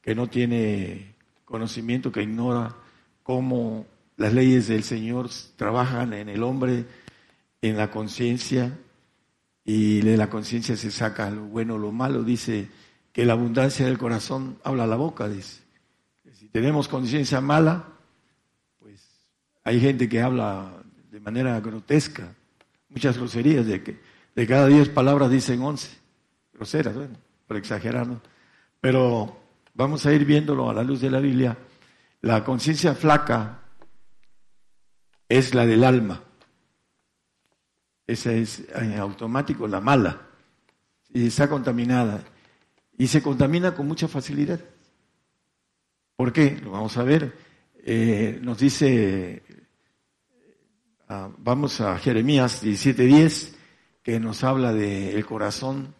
[0.00, 1.14] que no tiene
[1.44, 2.76] conocimiento, que ignora
[3.22, 6.84] cómo las leyes del Señor trabajan en el hombre,
[7.60, 8.78] en la conciencia,
[9.64, 12.68] y de la conciencia se saca lo bueno lo malo, dice
[13.14, 15.62] que la abundancia del corazón habla la boca, dice.
[16.32, 17.84] si tenemos conciencia mala,
[18.80, 19.08] pues
[19.62, 22.34] hay gente que habla de manera grotesca,
[22.88, 24.00] muchas groserías, de que
[24.34, 25.96] de cada diez palabras dicen once,
[26.52, 28.20] groseras, bueno, por exagerar, ¿no?
[28.80, 29.40] Pero
[29.74, 31.56] vamos a ir viéndolo a la luz de la Biblia.
[32.20, 33.60] La conciencia flaca
[35.28, 36.20] es la del alma.
[38.08, 40.20] Esa es en automático la mala.
[41.10, 42.24] Y está contaminada.
[42.96, 44.60] Y se contamina con mucha facilidad.
[46.16, 46.58] ¿Por qué?
[46.62, 47.34] Lo vamos a ver.
[47.86, 49.42] Eh, nos dice,
[51.08, 53.54] ah, vamos a Jeremías 17:10,
[54.02, 55.94] que nos habla del corazón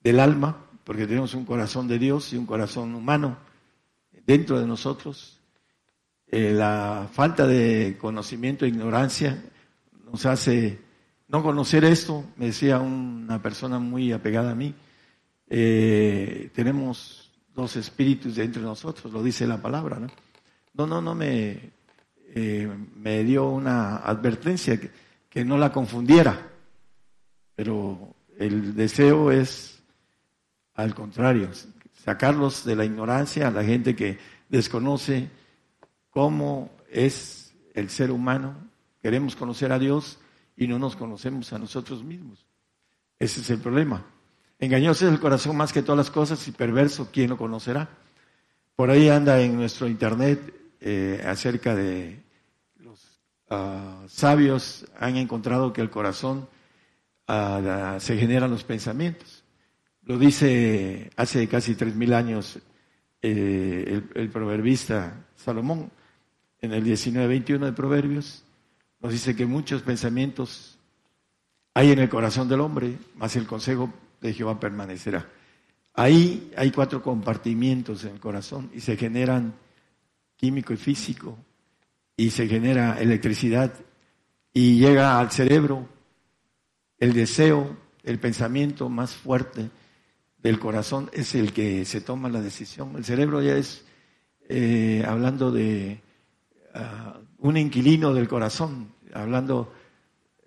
[0.00, 3.38] del alma, porque tenemos un corazón de Dios y un corazón humano
[4.26, 5.40] dentro de nosotros.
[6.28, 9.44] Eh, la falta de conocimiento e ignorancia
[10.04, 10.80] nos hace
[11.28, 14.74] no conocer esto, me decía una persona muy apegada a mí,
[15.48, 20.08] eh, tenemos dos espíritus dentro de nosotros, lo dice la palabra, ¿no?
[20.86, 21.72] No, no, me,
[22.34, 24.90] eh, me dio una advertencia que,
[25.30, 26.50] que no la confundiera,
[27.54, 29.76] pero el deseo es
[30.76, 31.50] al contrario,
[32.04, 34.18] sacarlos de la ignorancia a la gente que
[34.48, 35.30] desconoce
[36.10, 38.54] cómo es el ser humano.
[39.00, 40.18] Queremos conocer a Dios
[40.56, 42.46] y no nos conocemos a nosotros mismos.
[43.18, 44.04] Ese es el problema.
[44.58, 47.90] Engañoso es el corazón más que todas las cosas y perverso, ¿quién lo conocerá?
[48.74, 52.22] Por ahí anda en nuestro internet eh, acerca de
[52.78, 56.48] los ah, sabios han encontrado que el corazón
[57.26, 59.44] ah, se generan los pensamientos.
[60.02, 62.58] Lo dice hace casi tres mil años
[63.20, 65.90] eh, el, el, proverbista Salomón
[66.60, 68.44] en el 19-21 de Proverbios.
[69.00, 70.78] Nos dice que muchos pensamientos
[71.74, 75.28] hay en el corazón del hombre, más el consejo de Jehová permanecerá.
[75.94, 79.54] Ahí hay cuatro compartimientos en el corazón y se generan
[80.36, 81.38] químico y físico
[82.16, 83.72] y se genera electricidad
[84.52, 85.88] y llega al cerebro
[86.98, 89.68] el deseo, el pensamiento más fuerte
[90.38, 92.96] del corazón es el que se toma la decisión.
[92.96, 93.84] El cerebro ya es,
[94.48, 96.00] eh, hablando de
[96.74, 99.72] uh, un inquilino del corazón, hablando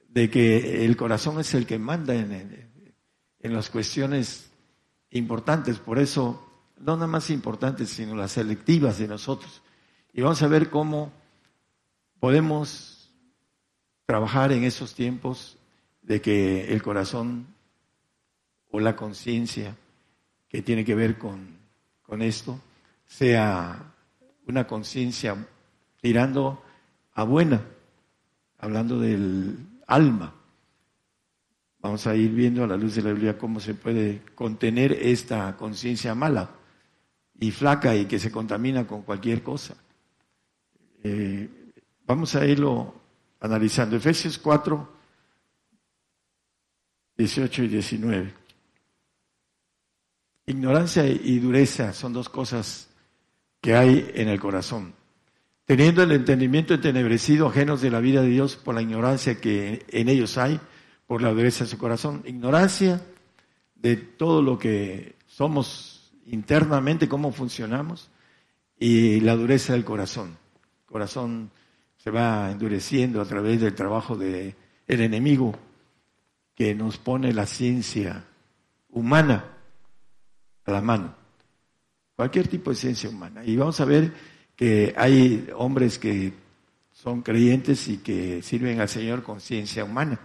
[0.07, 2.68] de que el corazón es el que manda en, en,
[3.41, 4.49] en las cuestiones
[5.11, 6.45] importantes, por eso,
[6.77, 9.61] no nada más importantes, sino las selectivas de nosotros.
[10.13, 11.11] Y vamos a ver cómo
[12.19, 13.11] podemos
[14.05, 15.57] trabajar en esos tiempos
[16.01, 17.47] de que el corazón
[18.71, 19.75] o la conciencia
[20.47, 21.57] que tiene que ver con,
[22.01, 22.59] con esto
[23.05, 23.93] sea
[24.47, 25.47] una conciencia
[26.01, 26.63] tirando
[27.13, 27.61] a buena,
[28.57, 30.33] hablando del alma.
[31.81, 35.55] Vamos a ir viendo a la luz de la Biblia cómo se puede contener esta
[35.55, 36.49] conciencia mala
[37.39, 39.75] y flaca y que se contamina con cualquier cosa.
[41.03, 41.71] Eh,
[42.05, 42.93] vamos a irlo
[43.39, 43.95] analizando.
[43.95, 44.89] Efesios 4,
[47.17, 48.33] 18 y 19.
[50.47, 52.89] Ignorancia y dureza son dos cosas
[53.61, 54.93] que hay en el corazón.
[55.65, 60.09] Teniendo el entendimiento entenebrecido, ajenos de la vida de Dios por la ignorancia que en
[60.09, 60.59] ellos hay,
[61.09, 62.21] por la dureza de su corazón.
[62.23, 63.01] Ignorancia
[63.73, 68.11] de todo lo que somos internamente, cómo funcionamos,
[68.77, 70.37] y la dureza del corazón.
[70.83, 71.49] El corazón
[71.97, 74.53] se va endureciendo a través del trabajo del
[74.85, 75.57] el enemigo
[76.53, 78.25] que nos pone la ciencia
[78.91, 79.45] humana
[80.63, 81.15] a la mano.
[82.15, 83.43] Cualquier tipo de ciencia humana.
[83.43, 84.13] Y vamos a ver
[84.55, 86.33] que hay hombres que
[86.91, 90.19] son creyentes y que sirven al Señor con ciencia humana.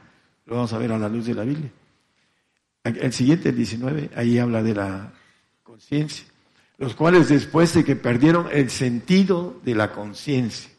[0.46, 1.70] Lo vamos a ver a la luz de la Biblia.
[2.84, 5.12] El siguiente, el 19, ahí habla de la
[5.62, 6.26] conciencia.
[6.76, 10.70] Los cuales después de que perdieron el sentido de la conciencia.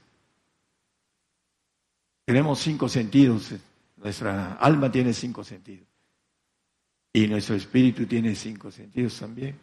[2.25, 3.53] Tenemos cinco sentidos.
[3.97, 5.87] Nuestra alma tiene cinco sentidos.
[7.13, 9.55] Y nuestro espíritu tiene cinco sentidos también.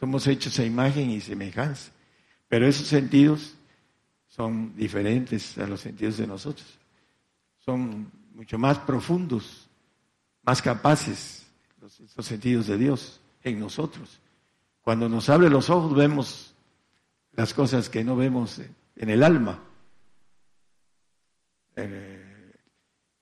[0.00, 1.92] Somos hechos a imagen y semejanza.
[2.48, 3.54] Pero esos sentidos
[4.26, 6.78] son diferentes a los sentidos de nosotros.
[7.58, 9.68] Son mucho más profundos,
[10.44, 11.44] más capaces,
[11.80, 14.20] los, los sentidos de Dios en nosotros.
[14.80, 16.54] Cuando nos abre los ojos vemos
[17.32, 18.60] las cosas que no vemos
[18.94, 19.58] en el alma.
[21.74, 22.52] Eh,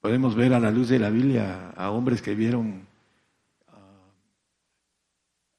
[0.01, 2.87] podemos ver a la luz de la Biblia a hombres que vieron
[3.69, 3.73] uh,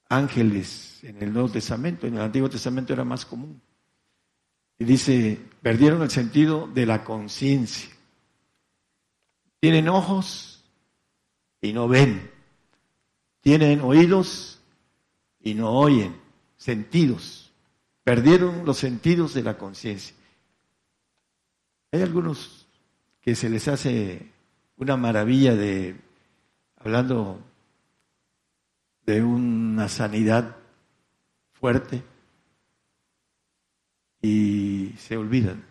[0.08, 3.60] ángeles en el Nuevo Testamento, en el Antiguo Testamento era más común.
[4.78, 7.97] Y dice, perdieron el sentido de la conciencia.
[9.60, 10.64] Tienen ojos
[11.60, 12.30] y no ven.
[13.40, 14.60] Tienen oídos
[15.40, 16.16] y no oyen.
[16.56, 17.52] Sentidos.
[18.04, 20.16] Perdieron los sentidos de la conciencia.
[21.92, 22.66] Hay algunos
[23.20, 24.32] que se les hace
[24.76, 25.96] una maravilla de,
[26.76, 27.40] hablando
[29.06, 30.56] de una sanidad
[31.52, 32.02] fuerte,
[34.20, 35.64] y se olvidan.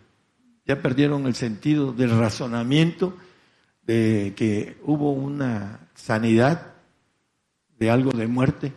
[0.64, 3.16] Ya perdieron el sentido del razonamiento
[3.88, 6.74] de que hubo una sanidad
[7.78, 8.74] de algo de muerte.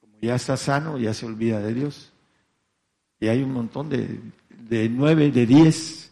[0.00, 2.12] Como ya está sano, ya se olvida de Dios.
[3.20, 4.20] Y hay un montón de,
[4.68, 6.10] de nueve, de diez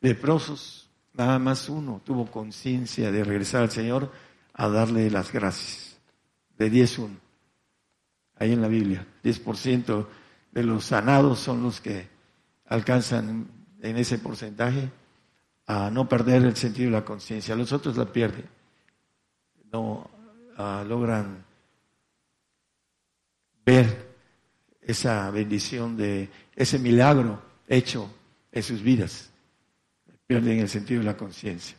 [0.00, 4.10] leprosos, nada más uno tuvo conciencia de regresar al Señor
[4.54, 5.98] a darle las gracias.
[6.56, 7.16] De diez, uno.
[8.36, 10.06] Ahí en la Biblia, 10%
[10.52, 12.08] de los sanados son los que
[12.64, 13.46] alcanzan
[13.82, 14.90] en ese porcentaje
[15.70, 17.54] a no perder el sentido de la conciencia.
[17.54, 18.44] Los otros la pierden.
[19.72, 20.10] No
[20.56, 21.44] ah, logran
[23.64, 24.08] ver
[24.80, 28.10] esa bendición de ese milagro hecho
[28.50, 29.30] en sus vidas.
[30.26, 31.76] Pierden el sentido de la conciencia.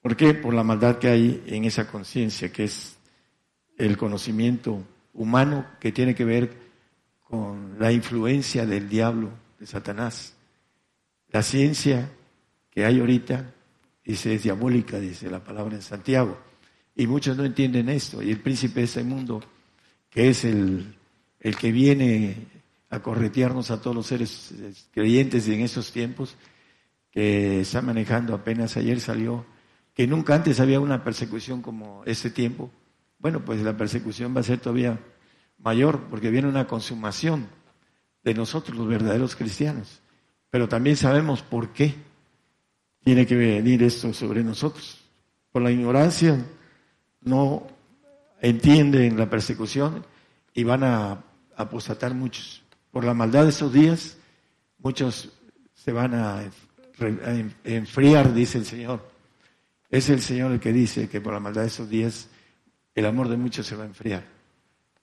[0.00, 0.34] ¿Por qué?
[0.34, 2.96] Por la maldad que hay en esa conciencia, que es
[3.78, 4.82] el conocimiento
[5.14, 6.50] humano que tiene que ver
[7.20, 9.30] con la influencia del diablo,
[9.60, 10.34] de Satanás.
[11.28, 12.10] La ciencia
[12.72, 13.54] que hay ahorita,
[14.04, 16.38] dice, es diabólica, dice la palabra en Santiago.
[16.96, 18.22] Y muchos no entienden esto.
[18.22, 19.42] Y el príncipe de este mundo,
[20.10, 20.96] que es el,
[21.40, 22.46] el que viene
[22.88, 24.54] a corretearnos a todos los seres
[24.90, 26.36] creyentes en estos tiempos,
[27.10, 29.44] que está manejando apenas ayer salió,
[29.94, 32.70] que nunca antes había una persecución como este tiempo.
[33.18, 34.98] Bueno, pues la persecución va a ser todavía
[35.58, 37.48] mayor, porque viene una consumación
[38.24, 40.00] de nosotros, los verdaderos cristianos.
[40.48, 41.94] Pero también sabemos por qué
[43.04, 44.98] tiene que venir esto sobre nosotros.
[45.50, 46.44] Por la ignorancia
[47.22, 47.66] no
[48.40, 50.04] entienden la persecución
[50.54, 51.22] y van a
[51.56, 52.62] apostatar muchos.
[52.90, 54.16] Por la maldad de esos días,
[54.78, 55.30] muchos
[55.74, 56.42] se van a
[57.64, 59.10] enfriar, dice el Señor.
[59.90, 62.28] Es el Señor el que dice que por la maldad de esos días
[62.94, 64.24] el amor de muchos se va a enfriar.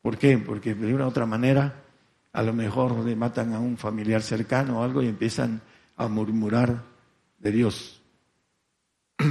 [0.01, 0.37] ¿Por qué?
[0.37, 1.83] Porque de una u otra manera
[2.31, 5.61] a lo mejor le matan a un familiar cercano o algo y empiezan
[5.97, 6.83] a murmurar
[7.39, 8.01] de Dios.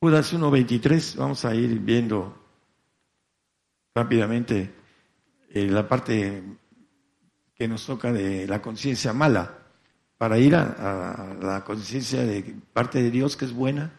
[0.00, 2.36] Judas 1.23, vamos a ir viendo
[3.94, 4.74] rápidamente
[5.50, 6.42] eh, la parte
[7.54, 9.58] que nos toca de la conciencia mala,
[10.16, 13.92] para ir a la conciencia de parte de Dios que es buena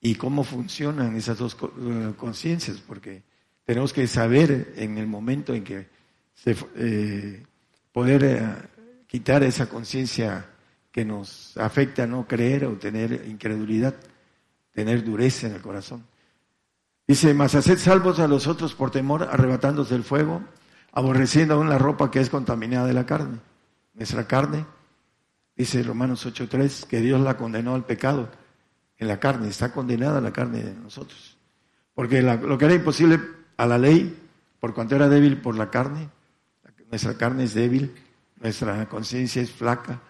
[0.00, 3.22] y cómo funcionan esas dos eh, conciencias, porque
[3.64, 5.88] tenemos que saber en el momento en que
[6.34, 7.42] se, eh,
[7.90, 8.68] poder
[9.14, 10.44] quitar esa conciencia
[10.90, 13.94] que nos afecta a no creer o tener incredulidad,
[14.72, 16.04] tener dureza en el corazón.
[17.06, 20.42] Dice, mas haced salvos a los otros por temor, arrebatándose el fuego,
[20.90, 23.38] aborreciendo aún la ropa que es contaminada de la carne.
[23.94, 24.66] Nuestra carne,
[25.54, 28.28] dice Romanos 8.3, que Dios la condenó al pecado
[28.98, 31.38] en la carne, está condenada la carne de nosotros.
[31.94, 33.20] Porque lo que era imposible
[33.58, 34.12] a la ley,
[34.58, 36.08] por cuanto era débil por la carne,
[36.90, 37.94] nuestra carne es débil,
[38.44, 40.02] nuestra conciencia es flaca.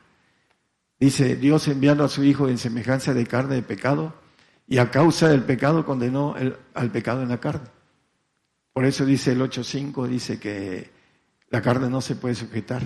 [0.99, 4.13] Dice Dios enviando a su Hijo en semejanza de carne de pecado,
[4.67, 6.35] y a causa del pecado condenó
[6.75, 7.69] al pecado en la carne.
[8.73, 10.91] Por eso dice el 8.5, dice que
[11.51, 12.83] la carne no se puede sujetar.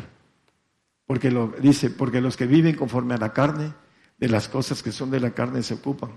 [1.07, 3.73] Porque lo, dice, porque los que viven conforme a la carne,
[4.19, 6.11] de las cosas que son de la carne se ocupan,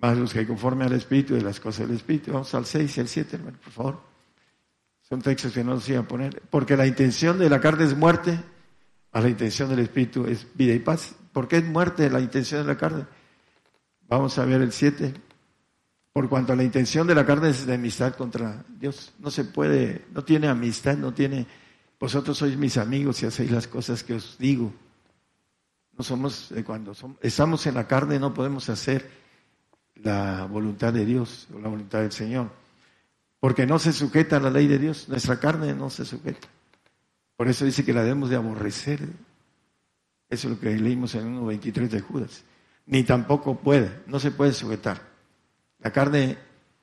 [0.00, 2.32] más los que conforme al Espíritu de las cosas del Espíritu.
[2.32, 4.13] Vamos al 6 y al 7, hermano, por favor.
[5.14, 6.42] Son textos que no los iba a poner.
[6.50, 8.36] Porque la intención de la carne es muerte,
[9.12, 11.14] a la intención del Espíritu es vida y paz.
[11.32, 13.06] ¿Por qué es muerte la intención de la carne?
[14.08, 15.14] Vamos a ver el 7.
[16.12, 19.12] Por cuanto la intención de la carne es de amistad contra Dios.
[19.20, 21.46] No se puede, no tiene amistad, no tiene,
[22.00, 24.72] vosotros sois mis amigos y hacéis las cosas que os digo.
[25.96, 29.08] No somos, eh, cuando estamos en la carne no podemos hacer
[29.94, 32.63] la voluntad de Dios o la voluntad del Señor,
[33.44, 36.48] porque no se sujeta a la ley de Dios, nuestra carne no se sujeta.
[37.36, 39.00] Por eso dice que la debemos de aborrecer.
[40.30, 42.42] Eso es lo que leímos en 1.23 de Judas.
[42.86, 44.98] Ni tampoco puede, no se puede sujetar.
[45.80, 46.38] La carne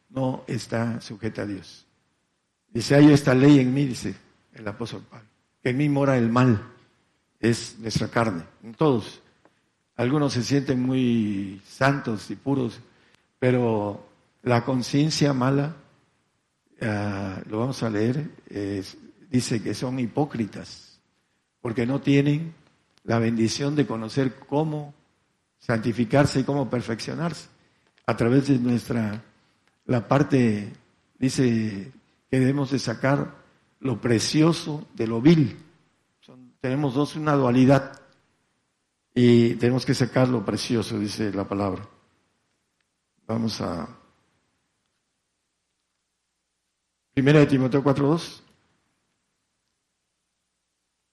[0.09, 1.88] no está sujeta a Dios.
[2.69, 4.13] Dice, hay esta ley en mí, dice
[4.53, 5.27] el apóstol Pablo,
[5.63, 6.61] que en mí mora el mal
[7.39, 8.43] es nuestra carne,
[8.77, 9.19] todos.
[9.95, 12.79] Algunos se sienten muy santos y puros,
[13.39, 14.07] pero
[14.43, 15.75] la conciencia mala,
[16.81, 18.29] ah, lo vamos a leer,
[19.29, 20.99] dice que son hipócritas,
[21.61, 22.53] porque no tienen
[23.03, 24.93] la bendición de conocer cómo
[25.59, 27.47] santificarse y cómo perfeccionarse
[28.05, 29.23] a través de nuestra,
[29.85, 30.73] la parte,
[31.17, 31.91] dice
[32.29, 33.35] que debemos de sacar
[33.79, 35.57] lo precioso de lo vil
[36.61, 37.99] tenemos dos, una dualidad.
[39.13, 41.85] Y tenemos que sacar lo precioso, dice la palabra.
[43.27, 43.89] Vamos a
[47.22, 48.41] Primera de Timoteo 4.2.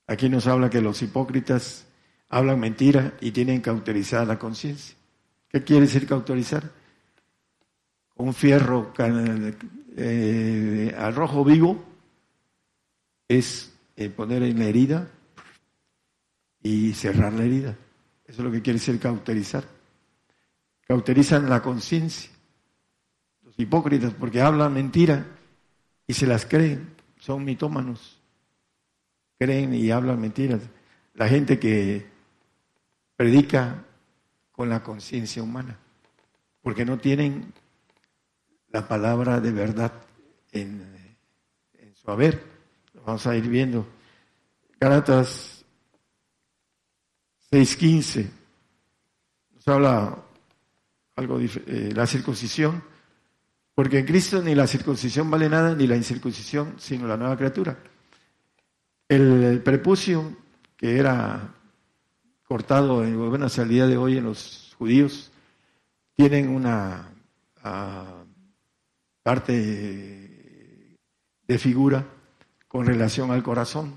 [0.07, 1.85] Aquí nos habla que los hipócritas
[2.31, 4.97] hablan mentira y tienen que autorizar la conciencia.
[5.51, 6.73] ¿Qué quiere decir cauterizar?
[8.17, 8.95] Un fierro
[9.99, 11.85] eh, al rojo vivo
[13.29, 15.11] es eh, poner en la herida
[16.63, 17.77] y cerrar la herida.
[18.25, 19.65] Eso es lo que quiere decir cauterizar.
[20.87, 22.31] Cauterizan la conciencia.
[23.43, 25.35] Los hipócritas, porque hablan mentira
[26.09, 28.19] y se las creen, son mitómanos.
[29.39, 30.63] Creen y hablan mentiras.
[31.15, 32.07] La gente que
[33.15, 33.85] predica
[34.51, 35.79] con la conciencia humana,
[36.63, 37.53] porque no tienen
[38.71, 39.93] la palabra de verdad
[40.51, 40.83] en,
[41.95, 42.43] su haber.
[43.05, 43.87] vamos a ir viendo.
[44.81, 45.65] Gálatas
[47.51, 48.31] 6.15
[49.55, 50.25] nos habla
[51.17, 52.83] algo eh, la circuncisión,
[53.79, 57.79] porque en Cristo ni la circuncisión vale nada, ni la incircuncisión, sino la nueva criatura.
[59.09, 60.37] El prepucio,
[60.77, 61.55] que era
[62.43, 65.31] cortado, en, bueno, hasta el día de hoy en los judíos,
[66.17, 67.09] tienen una
[67.63, 68.25] ah,
[69.23, 70.97] parte
[71.47, 72.05] de figura
[72.67, 73.95] con relación al corazón.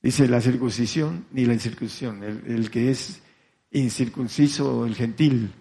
[0.00, 2.22] Dice la circuncisión ni la incircuncisión.
[2.22, 3.20] El, que es
[3.72, 5.52] incircunciso, el gentil,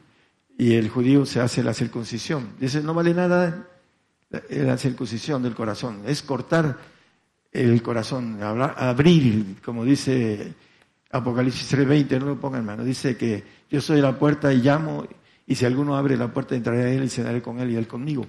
[0.57, 2.53] y el judío se hace la circuncisión.
[2.59, 3.67] Dice, no vale nada
[4.49, 6.77] la circuncisión del corazón, es cortar
[7.51, 10.53] el corazón, abrir, como dice
[11.11, 15.07] Apocalipsis 3:20, no lo pongan mano, dice que yo soy la puerta y llamo,
[15.45, 17.87] y si alguno abre la puerta entraré a él y cenaré con él y él
[17.87, 18.25] conmigo.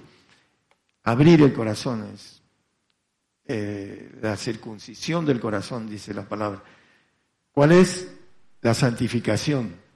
[1.03, 2.41] Abrir el corazón es
[3.45, 6.63] eh, la circuncisión del corazón, dice la palabra.
[7.51, 8.07] ¿Cuál es
[8.61, 9.88] la santificación?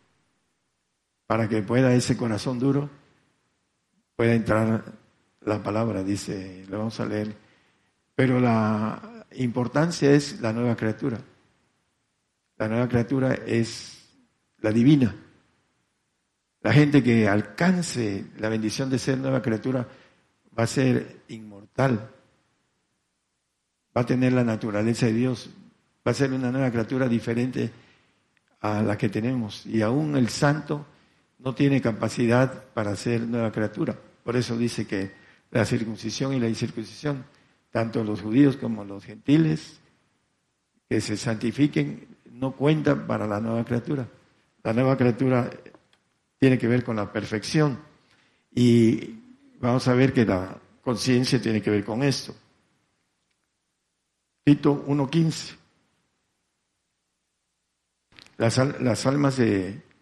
[1.27, 2.89] Para que pueda ese corazón duro,
[4.15, 4.83] pueda entrar
[5.41, 7.35] la palabra, dice, lo vamos a leer.
[8.15, 11.19] Pero la importancia es la nueva criatura.
[12.57, 14.07] La nueva criatura es
[14.59, 15.15] la divina.
[16.61, 19.85] La gente que alcance la bendición de ser nueva criatura
[20.57, 22.09] va a ser inmortal,
[23.95, 25.49] va a tener la naturaleza de Dios,
[26.07, 27.69] va a ser una nueva criatura diferente
[28.61, 29.65] a la que tenemos.
[29.65, 30.85] Y aún el santo
[31.43, 33.99] no tiene capacidad para ser nueva criatura.
[34.23, 35.11] Por eso dice que
[35.51, 37.25] la circuncisión y la incircuncisión,
[37.69, 39.81] tanto los judíos como los gentiles,
[40.87, 44.07] que se santifiquen, no cuenta para la nueva criatura.
[44.63, 45.49] La nueva criatura
[46.39, 47.77] tiene que ver con la perfección
[48.55, 49.19] y
[49.59, 52.33] vamos a ver que la conciencia tiene que ver con esto.
[54.45, 55.57] Tito 1.15.
[58.37, 59.92] Las, las almas de...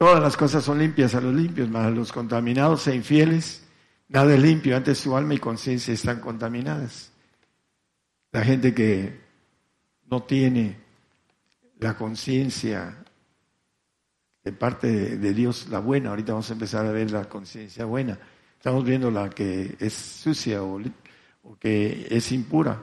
[0.00, 3.62] Todas las cosas son limpias a los limpios, mas a los contaminados e infieles,
[4.08, 7.12] nada es limpio, antes su alma y conciencia están contaminadas.
[8.32, 9.20] La gente que
[10.10, 10.78] no tiene
[11.80, 12.96] la conciencia
[14.42, 16.08] de parte de Dios, la buena.
[16.08, 18.18] Ahorita vamos a empezar a ver la conciencia buena.
[18.56, 20.80] Estamos viendo la que es sucia o,
[21.58, 22.82] que es impura,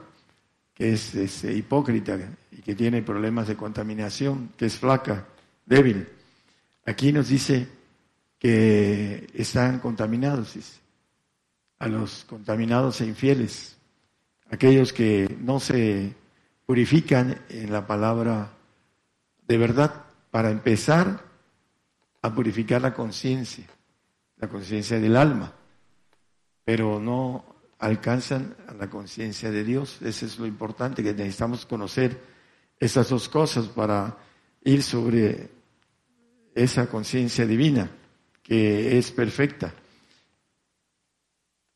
[0.72, 2.16] que es, hipócrita
[2.52, 5.26] y que tiene problemas de contaminación, que es flaca,
[5.66, 6.06] débil.
[6.88, 7.68] Aquí nos dice
[8.38, 10.56] que están contaminados,
[11.78, 13.76] a los contaminados e infieles,
[14.50, 16.14] aquellos que no se
[16.64, 18.52] purifican en la palabra
[19.46, 21.24] de verdad para empezar
[22.22, 23.66] a purificar la conciencia,
[24.38, 25.52] la conciencia del alma,
[26.64, 27.44] pero no
[27.80, 30.00] alcanzan a la conciencia de Dios.
[30.00, 32.18] Eso es lo importante, que necesitamos conocer
[32.80, 34.16] esas dos cosas para
[34.64, 35.57] ir sobre
[36.62, 37.90] esa conciencia divina
[38.42, 39.72] que es perfecta.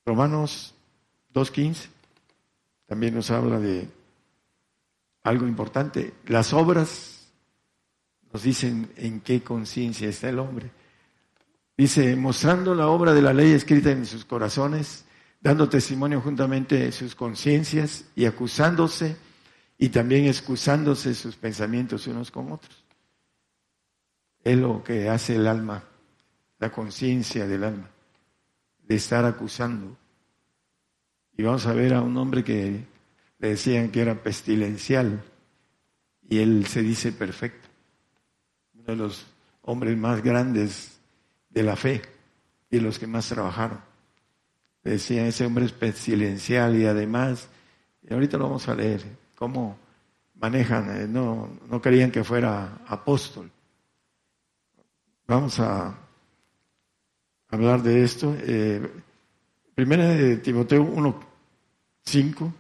[0.04, 0.74] Romanos
[1.32, 1.88] 2.15
[2.86, 3.88] también nos habla de
[5.22, 6.14] algo importante.
[6.26, 7.28] Las obras
[8.32, 10.70] nos dicen en qué conciencia está el hombre.
[11.76, 15.04] Dice, mostrando la obra de la ley escrita en sus corazones,
[15.40, 19.16] dando testimonio juntamente de sus conciencias y acusándose
[19.78, 22.81] y también excusándose sus pensamientos unos con otros.
[24.44, 25.84] Es lo que hace el alma,
[26.58, 27.90] la conciencia del alma,
[28.82, 29.96] de estar acusando.
[31.36, 32.84] Y vamos a ver a un hombre que
[33.38, 35.22] le decían que era pestilencial
[36.28, 37.68] y él se dice perfecto.
[38.74, 39.26] Uno de los
[39.62, 40.98] hombres más grandes
[41.50, 42.02] de la fe
[42.70, 43.80] y los que más trabajaron.
[44.82, 47.48] Le decían, ese hombre es pestilencial y además,
[48.02, 49.04] y ahorita lo vamos a leer,
[49.36, 49.76] cómo
[50.34, 53.50] manejan, eh, no, no querían que fuera apóstol.
[55.26, 55.96] Vamos a
[57.48, 58.34] hablar de esto.
[58.40, 58.86] Eh,
[59.74, 61.20] primera de Timoteo 1,
[62.04, 62.54] 5.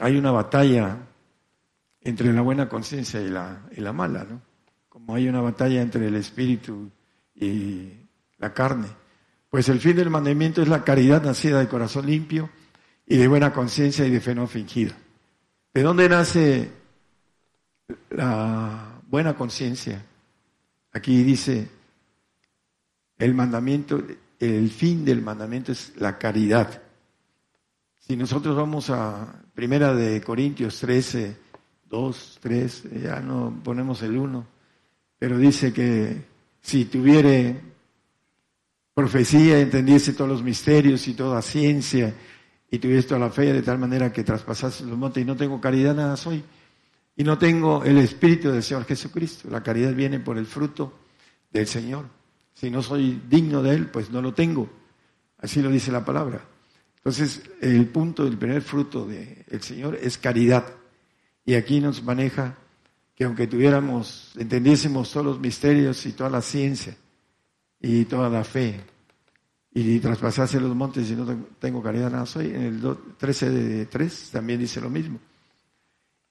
[0.00, 0.98] Hay una batalla
[2.00, 4.40] entre la buena conciencia y la, y la mala, ¿no?
[4.88, 6.90] Como hay una batalla entre el espíritu
[7.34, 7.92] y
[8.38, 8.88] la carne.
[9.50, 12.50] Pues el fin del mandamiento es la caridad nacida de corazón limpio
[13.06, 14.96] y de buena conciencia y de fe no fingida.
[15.72, 16.77] ¿De dónde nace
[18.10, 20.04] la buena conciencia?
[20.92, 21.68] Aquí dice,
[23.18, 24.02] el mandamiento,
[24.38, 26.82] el fin del mandamiento es la caridad.
[27.98, 31.36] Si nosotros vamos a Primera de Corintios 13,
[31.88, 34.46] 2, 3, ya no ponemos el 1,
[35.18, 36.24] pero dice que
[36.60, 37.60] si tuviere
[38.94, 42.14] profecía, entendiese todos los misterios y toda ciencia,
[42.70, 45.60] y tuviese toda la fe de tal manera que traspasase los montes y no tengo
[45.60, 46.42] caridad, nada soy.
[47.18, 49.50] Y no tengo el Espíritu del Señor Jesucristo.
[49.50, 51.00] La caridad viene por el fruto
[51.52, 52.06] del Señor.
[52.54, 54.70] Si no soy digno de Él, pues no lo tengo.
[55.38, 56.40] Así lo dice la palabra.
[56.96, 60.64] Entonces, el punto del primer fruto del Señor es caridad.
[61.44, 62.56] Y aquí nos maneja
[63.14, 66.96] que aunque tuviéramos, entendiésemos todos los misterios y toda la ciencia,
[67.80, 68.80] y toda la fe
[69.80, 71.26] y traspasase los montes y no
[71.58, 72.46] tengo caridad nada soy.
[72.46, 75.20] En el 13 de 3 también dice lo mismo.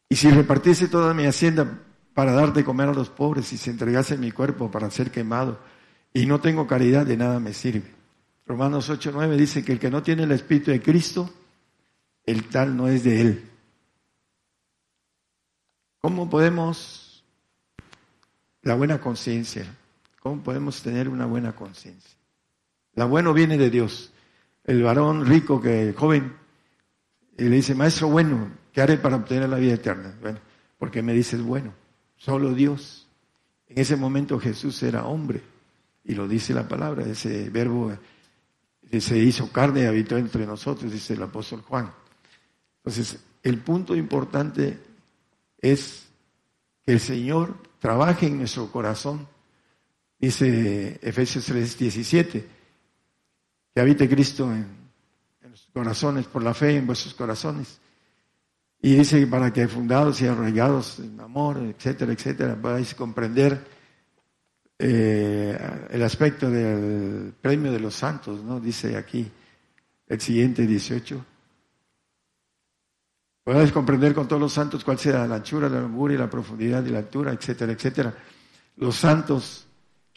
[0.10, 1.80] Y si repartiese toda mi hacienda
[2.14, 5.60] para dar de comer a los pobres y se entregase mi cuerpo para ser quemado
[6.14, 7.94] y no tengo caridad, de nada me sirve.
[8.46, 11.30] Romanos 8, 9 dice que el que no tiene el Espíritu de Cristo,
[12.26, 13.50] el tal no es de él.
[16.00, 17.24] ¿Cómo podemos
[18.62, 19.66] la buena conciencia?
[20.22, 22.18] ¿Cómo podemos tener una buena conciencia?
[22.94, 24.12] La bueno viene de Dios.
[24.64, 26.36] El varón rico, que joven,
[27.38, 30.16] y le dice, maestro bueno, ¿qué haré para obtener la vida eterna?
[30.22, 30.38] Bueno,
[30.78, 31.74] porque me dices bueno,
[32.16, 33.08] solo Dios.
[33.68, 35.42] En ese momento Jesús era hombre,
[36.04, 37.92] y lo dice la palabra, ese verbo
[39.00, 41.92] se hizo carne y habitó entre nosotros, dice el apóstol Juan.
[42.84, 44.78] Entonces, el punto importante
[45.58, 46.06] es
[46.86, 49.28] que el Señor trabaje en nuestro corazón
[50.20, 52.48] Dice Efesios 3, 17,
[53.74, 54.68] que habite Cristo en,
[55.42, 57.80] en los corazones, por la fe en vuestros corazones.
[58.82, 63.66] Y dice que para que fundados y arraigados en amor, etcétera, etcétera, podáis comprender
[64.78, 65.58] eh,
[65.90, 68.60] el aspecto del premio de los santos, ¿no?
[68.60, 69.30] Dice aquí
[70.08, 71.26] el siguiente 18.
[73.44, 76.86] Podáis comprender con todos los santos cuál sea la anchura, la longura y la profundidad
[76.86, 78.14] y la altura, etcétera, etcétera.
[78.76, 79.68] Los santos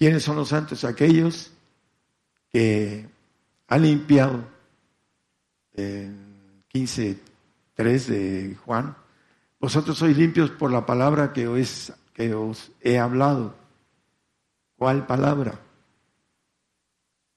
[0.01, 0.83] ¿Quiénes son los santos?
[0.85, 1.53] Aquellos
[2.51, 3.07] que
[3.69, 4.49] han limpiado
[5.75, 6.65] en
[7.81, 8.97] 15.3 de Juan.
[9.59, 13.55] Vosotros sois limpios por la palabra que os, que os he hablado.
[14.77, 15.61] ¿Cuál palabra?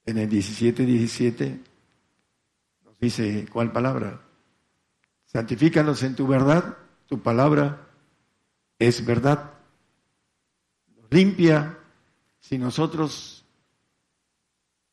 [0.06, 1.60] En el 17.17
[2.84, 4.20] nos dice, ¿cuál palabra?
[5.26, 6.76] Santifícanos en tu verdad,
[7.06, 7.88] tu palabra
[8.78, 9.52] es verdad.
[11.10, 11.78] Limpia
[12.40, 13.44] si nosotros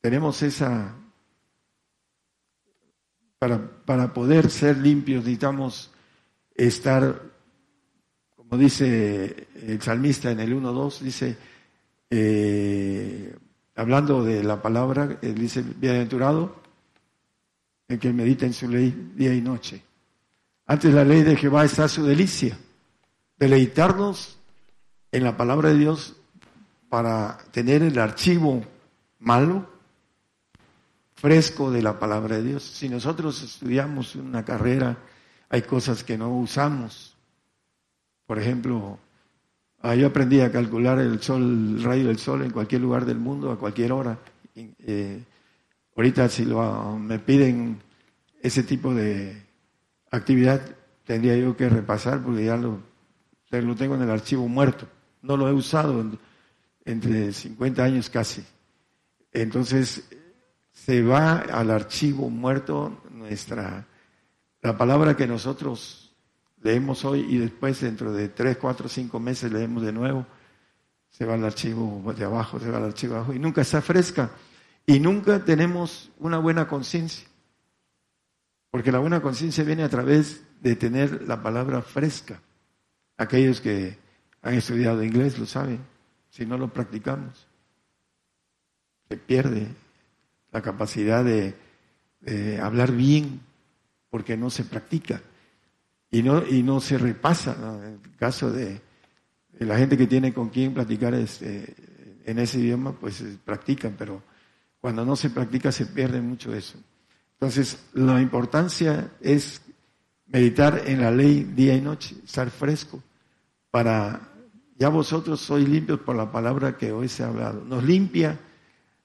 [0.02, 0.95] tenemos esa,
[3.41, 5.89] para, para poder ser limpios necesitamos
[6.53, 7.23] estar,
[8.35, 11.38] como dice el salmista en el 1.2, dice,
[12.11, 13.35] eh,
[13.76, 16.61] hablando de la palabra, él dice, bienaventurado
[17.88, 19.81] el que medita en su ley día y noche.
[20.68, 22.59] Antes la ley de Jehová está su delicia,
[23.39, 24.38] deleitarnos
[25.11, 26.15] en la palabra de Dios
[26.89, 28.63] para tener el archivo
[29.18, 29.68] malo
[31.22, 32.64] fresco de la palabra de Dios.
[32.64, 34.98] Si nosotros estudiamos una carrera,
[35.49, 37.15] hay cosas que no usamos.
[38.26, 38.98] Por ejemplo,
[39.81, 41.43] ah, yo aprendí a calcular el sol,
[41.77, 44.18] el rayo del sol en cualquier lugar del mundo, a cualquier hora.
[44.56, 45.23] Eh,
[45.95, 47.80] ahorita si me piden
[48.41, 49.43] ese tipo de
[50.10, 50.60] actividad,
[51.06, 52.80] tendría yo que repasar porque ya lo,
[53.52, 54.88] lo tengo en el archivo muerto.
[55.22, 56.03] No lo he usado
[56.84, 58.43] entre 50 años casi.
[59.31, 60.10] Entonces,
[60.86, 63.86] se va al archivo muerto nuestra,
[64.64, 66.16] la palabra que nosotros
[66.64, 70.26] leemos hoy y después dentro de 3, 4, 5 meses leemos de nuevo,
[71.08, 73.80] se va al archivo de abajo, se va al archivo de abajo y nunca está
[73.80, 74.32] fresca
[74.88, 77.28] y nunca tenemos una buena conciencia.
[78.72, 82.41] Porque la buena conciencia viene a través de tener la palabra fresca.
[83.18, 83.99] Aquellos que
[84.41, 85.80] han estudiado inglés lo saben
[86.32, 87.45] si no lo practicamos.
[89.10, 89.68] Se pierde
[90.52, 91.56] la capacidad de,
[92.61, 93.41] hablar bien
[94.10, 95.22] porque no se practica
[96.11, 97.56] y no, y no se repasa.
[97.84, 98.82] En el caso de,
[99.60, 101.76] la gente que tiene con quien platicar este,
[102.26, 104.22] en ese idioma, pues eh, practican, pero
[104.80, 106.78] cuando no se practica se pierde mucho eso.
[107.34, 109.61] Entonces, la importancia es
[110.28, 113.02] meditar en la ley día y noche, estar fresco,
[113.69, 114.30] para,
[114.78, 117.64] ya vosotros sois limpios por la palabra que hoy se ha hablado.
[117.64, 118.40] Nos limpia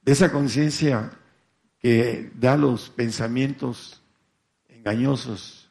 [0.03, 1.11] de esa conciencia
[1.87, 4.03] que da los pensamientos
[4.69, 5.71] engañosos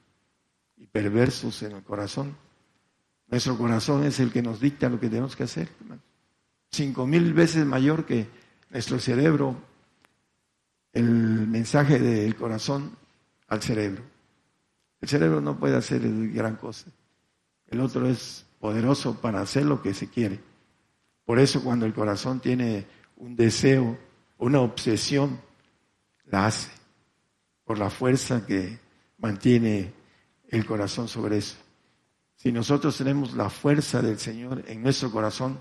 [0.77, 2.37] y perversos en el corazón.
[3.27, 5.67] Nuestro corazón es el que nos dicta lo que tenemos que hacer.
[6.71, 8.29] Cinco mil veces mayor que
[8.69, 9.57] nuestro cerebro,
[10.93, 12.95] el mensaje del corazón
[13.49, 14.01] al cerebro.
[15.01, 16.01] El cerebro no puede hacer
[16.31, 16.91] gran cosa.
[17.67, 20.39] El otro es poderoso para hacer lo que se quiere.
[21.25, 22.87] Por eso cuando el corazón tiene
[23.17, 23.97] un deseo,
[24.37, 25.43] una obsesión,
[26.27, 26.69] la hace.
[27.63, 28.79] Por la fuerza que
[29.17, 29.93] mantiene
[30.49, 31.57] el corazón sobre eso.
[32.35, 35.59] Si nosotros tenemos la fuerza del Señor en nuestro corazón,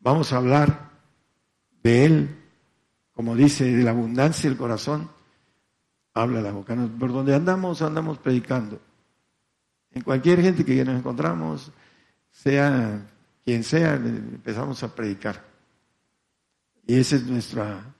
[0.00, 0.90] vamos a hablar
[1.82, 2.36] de Él,
[3.12, 5.10] como dice, de la abundancia del corazón,
[6.14, 6.76] habla la boca.
[6.98, 8.80] Por donde andamos, andamos predicando.
[9.92, 11.72] En cualquier gente que nos encontramos,
[12.30, 13.06] sea
[13.44, 15.44] quien sea, empezamos a predicar.
[16.86, 17.94] Y ese es nuestra,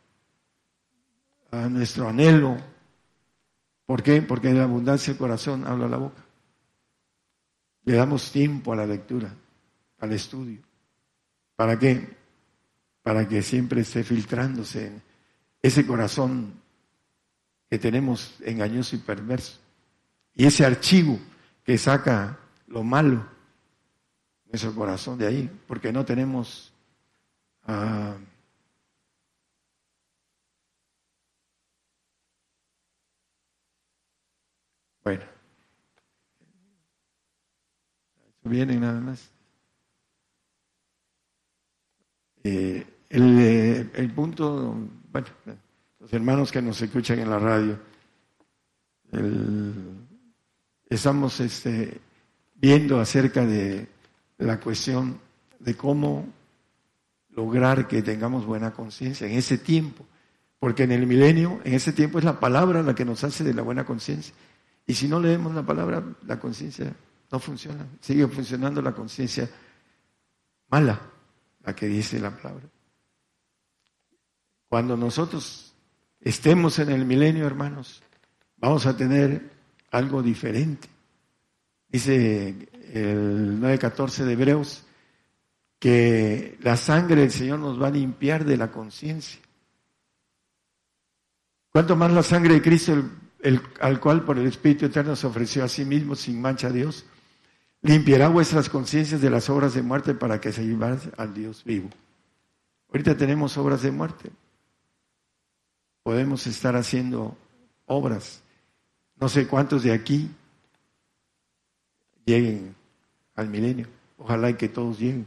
[1.52, 2.56] nuestro anhelo.
[3.86, 4.22] ¿Por qué?
[4.22, 6.24] Porque en la abundancia del corazón habla la boca.
[7.85, 9.35] Le damos tiempo a la lectura,
[9.98, 10.60] al estudio.
[11.56, 12.16] ¿Para qué?
[13.02, 14.93] Para que siempre esté filtrándose
[15.62, 16.55] ese corazón
[17.68, 19.59] que tenemos engañoso y perverso.
[20.35, 21.18] Y ese archivo
[21.64, 23.27] que saca lo malo,
[24.47, 26.72] nuestro corazón de ahí, porque no tenemos
[27.66, 28.16] ah,
[35.10, 35.24] bueno,
[38.44, 39.30] vienen nada más.
[42.44, 44.74] Eh, el, el, punto,
[45.12, 45.26] bueno,
[45.98, 47.78] los hermanos que nos escuchan en la radio,
[50.88, 52.00] estamos este,
[52.54, 53.88] viendo acerca de
[54.38, 55.20] la cuestión
[55.58, 56.26] de cómo
[57.30, 60.06] lograr que tengamos buena conciencia en ese tiempo.
[60.58, 63.54] Porque en el milenio, en ese tiempo es la palabra la que nos hace de
[63.54, 64.34] la buena conciencia.
[64.86, 66.93] Y si no leemos la palabra, la conciencia
[67.31, 67.86] no funciona.
[68.01, 69.48] Sigue funcionando la conciencia
[70.69, 71.01] mala,
[71.65, 72.66] la que dice la palabra.
[74.69, 75.74] Cuando nosotros
[76.20, 78.02] estemos en el milenio, hermanos,
[78.57, 79.51] vamos a tener
[79.90, 80.89] algo diferente.
[81.89, 84.86] Dice el 9.14 de Hebreos
[85.78, 89.40] que la sangre del Señor nos va a limpiar de la conciencia.
[91.73, 93.02] Cuanto más la sangre de Cristo,
[93.80, 97.04] al cual por el Espíritu Eterno se ofreció a sí mismo sin mancha a Dios,
[97.82, 101.88] limpiará vuestras conciencias de las obras de muerte para que se lleven al Dios vivo.
[102.88, 104.30] Ahorita tenemos obras de muerte.
[106.02, 107.36] Podemos estar haciendo
[107.86, 108.42] obras.
[109.20, 110.30] No sé cuántos de aquí
[112.24, 112.74] lleguen
[113.36, 113.86] al milenio.
[114.18, 115.26] Ojalá y que todos lleguen.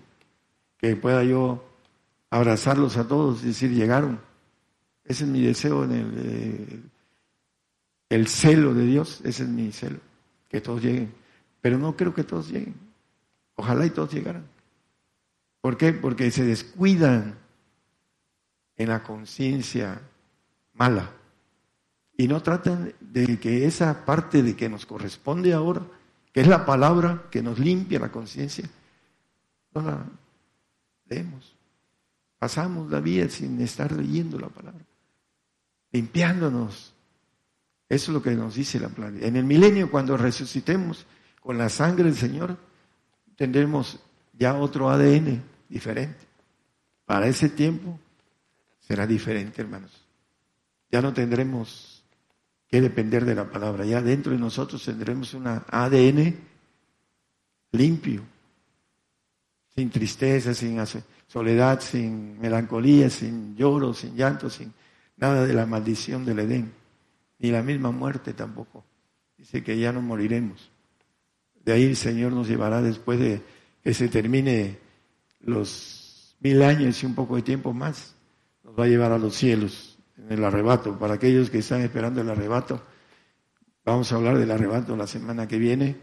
[0.77, 1.64] Que pueda yo
[2.30, 4.19] abrazarlos a todos y decir, llegaron.
[5.06, 6.81] Ese es mi deseo en el, eh,
[8.14, 9.99] el celo de Dios, ese es mi celo,
[10.48, 11.14] que todos lleguen.
[11.61, 12.76] Pero no creo que todos lleguen.
[13.56, 14.45] Ojalá y todos llegaran.
[15.61, 15.94] ¿Por qué?
[15.94, 17.35] Porque se descuidan
[18.77, 20.02] en la conciencia
[20.73, 21.11] mala
[22.15, 25.81] y no tratan de que esa parte de que nos corresponde ahora,
[26.31, 28.69] que es la palabra que nos limpia la conciencia,
[29.73, 30.06] no la
[31.07, 31.56] leemos.
[32.38, 34.85] Pasamos la vida sin estar leyendo la palabra,
[35.91, 36.94] limpiándonos.
[37.94, 39.26] Eso es lo que nos dice la palabra.
[39.26, 41.06] En el milenio, cuando resucitemos,
[41.41, 42.57] con la sangre del Señor
[43.36, 43.99] tendremos
[44.34, 46.26] ya otro ADN diferente.
[47.06, 47.99] Para ese tiempo
[48.80, 49.91] será diferente, hermanos.
[50.90, 52.03] Ya no tendremos
[52.68, 53.86] que depender de la palabra.
[53.86, 56.36] Ya dentro de nosotros tendremos un ADN
[57.74, 58.24] limpio,
[59.76, 60.80] sin tristeza, sin
[61.28, 64.74] soledad, sin melancolía, sin lloro, sin llanto, sin
[65.18, 66.82] nada de la maldición del Edén,
[67.44, 68.86] ni la misma muerte tampoco.
[69.38, 70.72] Dice que ya no moriremos.
[71.65, 73.41] De ahí el Señor nos llevará después de
[73.84, 74.80] que se termine
[75.41, 78.15] los mil años y un poco de tiempo más.
[78.64, 80.98] Nos va a llevar a los cielos en el arrebato.
[80.98, 82.82] Para aquellos que están esperando el arrebato,
[83.84, 85.98] vamos a hablar del arrebato la semana que viene.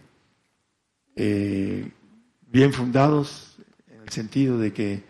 [1.17, 1.91] Eh,
[2.49, 3.57] bien fundados
[3.89, 5.05] en el sentido de que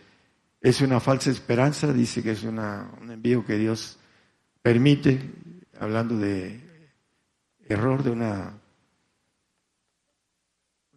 [0.60, 3.98] es una falsa esperanza, dice que es una, un envío que Dios
[4.62, 5.18] permite,
[5.80, 6.60] hablando de
[7.68, 8.54] error de una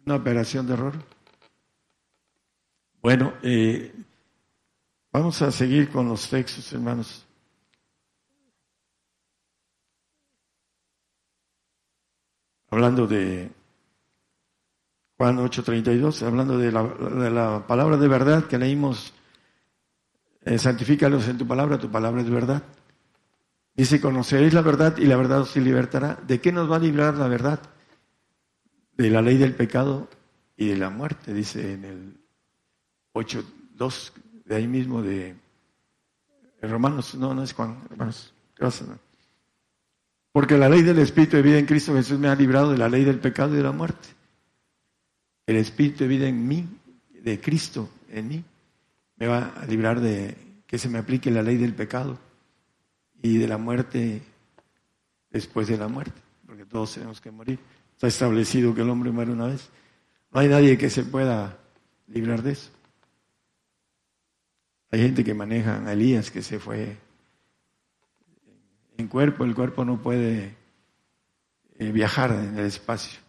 [0.06, 0.92] Una operación de error.
[3.00, 3.94] Bueno, eh,
[5.10, 7.24] vamos a seguir con los textos, hermanos.
[12.68, 13.50] Hablando de
[15.16, 19.14] Juan 8:32, hablando de la, de la, palabra de verdad que leímos,
[20.42, 22.62] eh, santifícalos en tu palabra, tu palabra es verdad.
[23.76, 26.18] Dice, conoceréis la verdad y la verdad os libertará.
[26.26, 27.60] ¿De qué nos va a librar la verdad?
[28.96, 30.08] De la ley del pecado
[30.56, 32.16] y de la muerte, dice en el
[33.14, 34.12] 8.2
[34.44, 35.34] de ahí mismo de
[36.62, 38.32] Romanos, no, no es Juan, hermanos,
[40.30, 42.88] Porque la ley del Espíritu de vida en Cristo Jesús me ha librado de la
[42.88, 44.08] ley del pecado y de la muerte.
[45.46, 46.66] El Espíritu de vida en mí,
[47.22, 48.44] de Cristo en mí,
[49.16, 50.36] me va a librar de
[50.66, 52.18] que se me aplique la ley del pecado
[53.24, 54.20] y de la muerte
[55.30, 57.58] después de la muerte, porque todos tenemos que morir.
[57.94, 59.70] Está establecido que el hombre muere una vez.
[60.30, 61.56] No hay nadie que se pueda
[62.06, 62.70] librar de eso.
[64.90, 66.98] Hay gente que maneja a Elías que se fue
[68.98, 70.54] en cuerpo, el cuerpo no puede
[71.78, 73.20] eh, viajar en el espacio.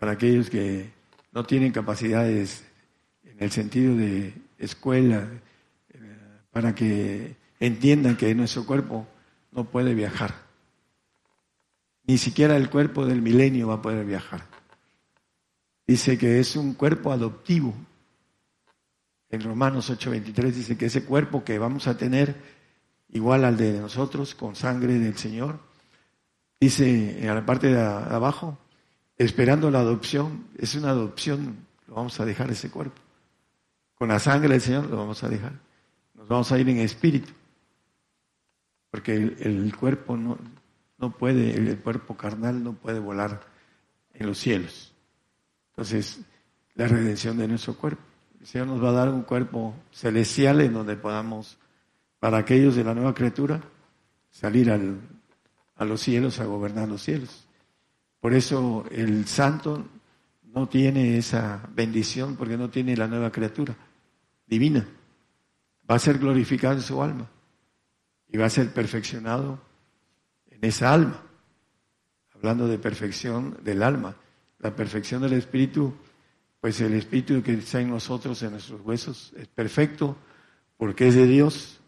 [0.00, 0.90] Para aquellos que
[1.30, 2.64] no tienen capacidades
[3.22, 5.28] en el sentido de escuela,
[5.90, 6.18] eh,
[6.50, 9.06] para que entiendan que nuestro cuerpo
[9.52, 10.34] no puede viajar.
[12.06, 14.46] Ni siquiera el cuerpo del milenio va a poder viajar.
[15.86, 17.74] Dice que es un cuerpo adoptivo.
[19.30, 22.36] En Romanos 8:23 dice que ese cuerpo que vamos a tener
[23.08, 25.58] igual al de nosotros, con sangre del Señor,
[26.60, 28.58] dice en la parte de abajo,
[29.16, 33.00] esperando la adopción, es una adopción, lo vamos a dejar ese cuerpo.
[33.94, 35.52] Con la sangre del Señor lo vamos a dejar.
[36.14, 37.32] Nos vamos a ir en espíritu
[38.94, 40.38] porque el, cuerpo no,
[40.98, 43.40] no puede, el cuerpo carnal no puede volar
[44.12, 44.94] en los cielos.
[45.70, 46.20] Entonces,
[46.76, 48.00] la redención de nuestro cuerpo.
[48.40, 51.58] El Señor nos va a dar un cuerpo celestial en donde podamos,
[52.20, 53.60] para aquellos de la nueva criatura,
[54.30, 55.00] salir al,
[55.74, 57.48] a los cielos, a gobernar los cielos.
[58.20, 59.88] Por eso el santo
[60.52, 63.74] no tiene esa bendición porque no tiene la nueva criatura
[64.46, 64.86] divina.
[65.90, 67.28] Va a ser glorificado en su alma
[68.34, 69.60] y va a ser perfeccionado
[70.50, 71.22] en esa alma.
[72.34, 74.16] Hablando de perfección del alma,
[74.58, 75.94] la perfección del espíritu,
[76.60, 80.16] pues el espíritu que está en nosotros, en nuestros huesos, es perfecto
[80.76, 81.78] porque es de Dios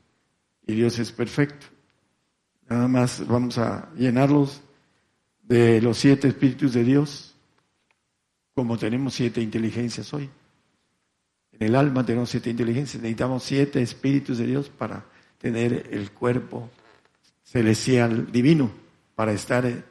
[0.64, 1.66] y Dios es perfecto.
[2.68, 4.60] Nada más vamos a llenarlos
[5.42, 7.34] de los siete espíritus de Dios,
[8.54, 10.30] como tenemos siete inteligencias hoy.
[11.50, 16.70] En el alma tenemos siete inteligencias, necesitamos siete espíritus de Dios para tener el cuerpo
[17.42, 18.70] celestial divino
[19.14, 19.82] para estar eh,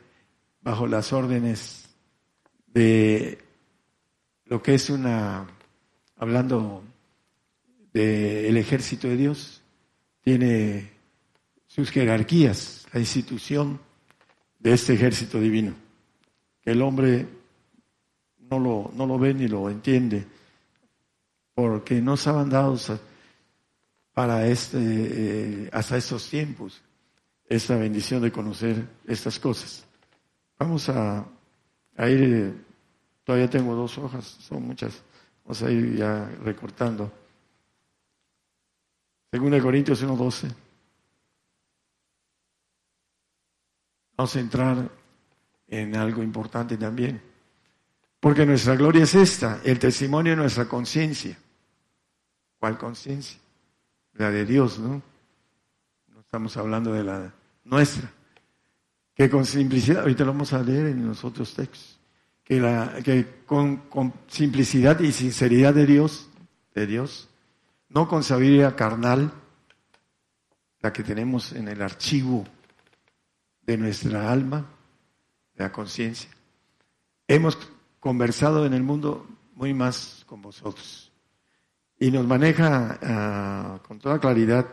[0.61, 1.85] bajo las órdenes
[2.67, 3.37] de
[4.45, 5.47] lo que es una,
[6.17, 6.83] hablando
[7.93, 9.61] del ejército de Dios,
[10.21, 10.91] tiene
[11.67, 13.79] sus jerarquías, la institución
[14.59, 15.73] de este ejército divino,
[16.61, 17.27] que el hombre
[18.49, 20.25] no lo, no lo ve ni lo entiende,
[21.53, 22.91] porque no estaban dados
[24.15, 26.81] para este, eh, hasta estos tiempos,
[27.49, 29.85] esta bendición de conocer estas cosas.
[30.57, 31.27] Vamos a,
[31.97, 32.53] ir, eh,
[33.25, 35.03] todavía tengo dos hojas, son muchas,
[35.43, 37.11] vamos a ir ya recortando.
[39.29, 40.55] Según Corintios 1.12.
[44.15, 44.89] Vamos a entrar
[45.67, 47.21] en algo importante también.
[48.21, 51.37] Porque nuestra gloria es esta, el testimonio de nuestra conciencia.
[52.57, 53.44] ¿Cuál conciencia?
[54.15, 55.01] La de Dios, ¿no?
[56.07, 57.33] No estamos hablando de la
[57.63, 58.11] nuestra.
[59.13, 61.99] Que con simplicidad, ahorita lo vamos a leer en los otros textos,
[62.43, 66.29] que, la, que con, con simplicidad y sinceridad de Dios,
[66.73, 67.29] de Dios,
[67.89, 69.31] no con sabiduría carnal,
[70.81, 72.45] la que tenemos en el archivo
[73.61, 74.65] de nuestra alma,
[75.55, 76.29] de la conciencia,
[77.27, 77.57] hemos
[77.99, 79.25] conversado en el mundo
[79.55, 81.11] muy más con vosotros
[81.99, 84.65] y nos maneja ah, con toda claridad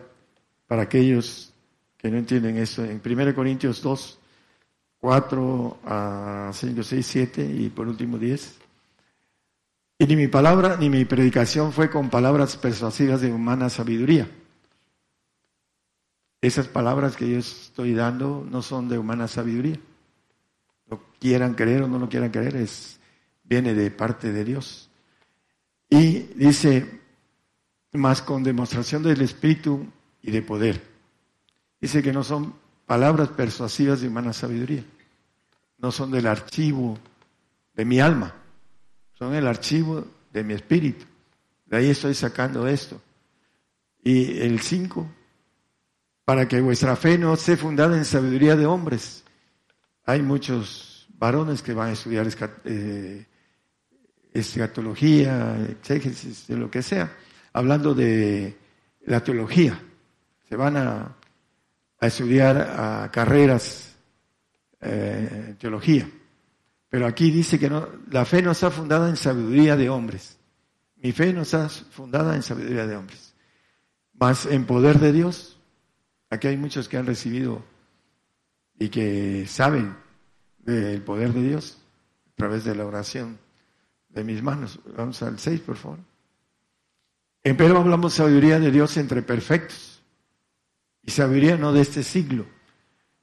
[0.66, 1.52] para aquellos
[1.96, 2.84] que no entienden eso.
[2.84, 4.18] En 1 Corintios 2,
[4.98, 8.58] 4 a 5, 6, 7 y por último 10.
[9.98, 14.28] Y ni mi palabra ni mi predicación fue con palabras persuasivas de humana sabiduría.
[16.40, 19.78] Esas palabras que yo estoy dando no son de humana sabiduría.
[20.88, 22.98] Lo quieran creer o no lo quieran creer, es,
[23.44, 24.90] viene de parte de Dios.
[25.88, 27.01] Y dice,
[27.92, 29.86] más con demostración del Espíritu
[30.22, 30.82] y de poder.
[31.80, 32.54] Dice que no son
[32.86, 34.84] palabras persuasivas de humana sabiduría,
[35.78, 36.98] no son del archivo
[37.74, 38.34] de mi alma,
[39.18, 41.04] son el archivo de mi espíritu.
[41.66, 43.00] De ahí estoy sacando esto.
[44.04, 45.06] Y el 5,
[46.24, 49.24] para que vuestra fe no esté fundada en sabiduría de hombres.
[50.04, 52.26] Hay muchos varones que van a estudiar
[52.64, 53.26] eh,
[54.32, 57.16] escatología, exégesis, de lo que sea,
[57.52, 58.56] hablando de
[59.02, 59.80] la teología.
[60.48, 61.16] Se van a,
[62.00, 63.94] estudiar a carreras
[64.80, 66.08] eh, teología.
[66.88, 70.38] Pero aquí dice que no, la fe no está fundada en sabiduría de hombres.
[70.96, 73.34] Mi fe no está fundada en sabiduría de hombres,
[74.14, 75.58] más en poder de Dios.
[76.30, 77.64] Aquí hay muchos que han recibido
[78.78, 79.96] y que saben
[80.58, 81.78] del poder de Dios
[82.32, 83.38] a través de la oración
[84.10, 84.78] de mis manos.
[84.96, 86.11] Vamos al 6, por favor.
[87.42, 90.02] Pero hablamos sabiduría de Dios entre perfectos.
[91.02, 92.46] Y sabiduría no de este siglo,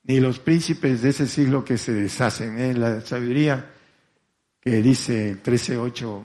[0.04, 2.60] ni los príncipes de ese siglo que se deshacen.
[2.60, 2.74] ¿eh?
[2.74, 3.72] La sabiduría
[4.60, 6.24] que dice 13.8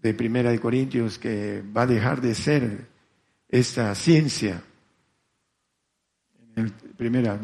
[0.00, 2.86] de Primera de Corintios que va a dejar de ser
[3.48, 4.64] esta ciencia.
[6.56, 7.38] En el primera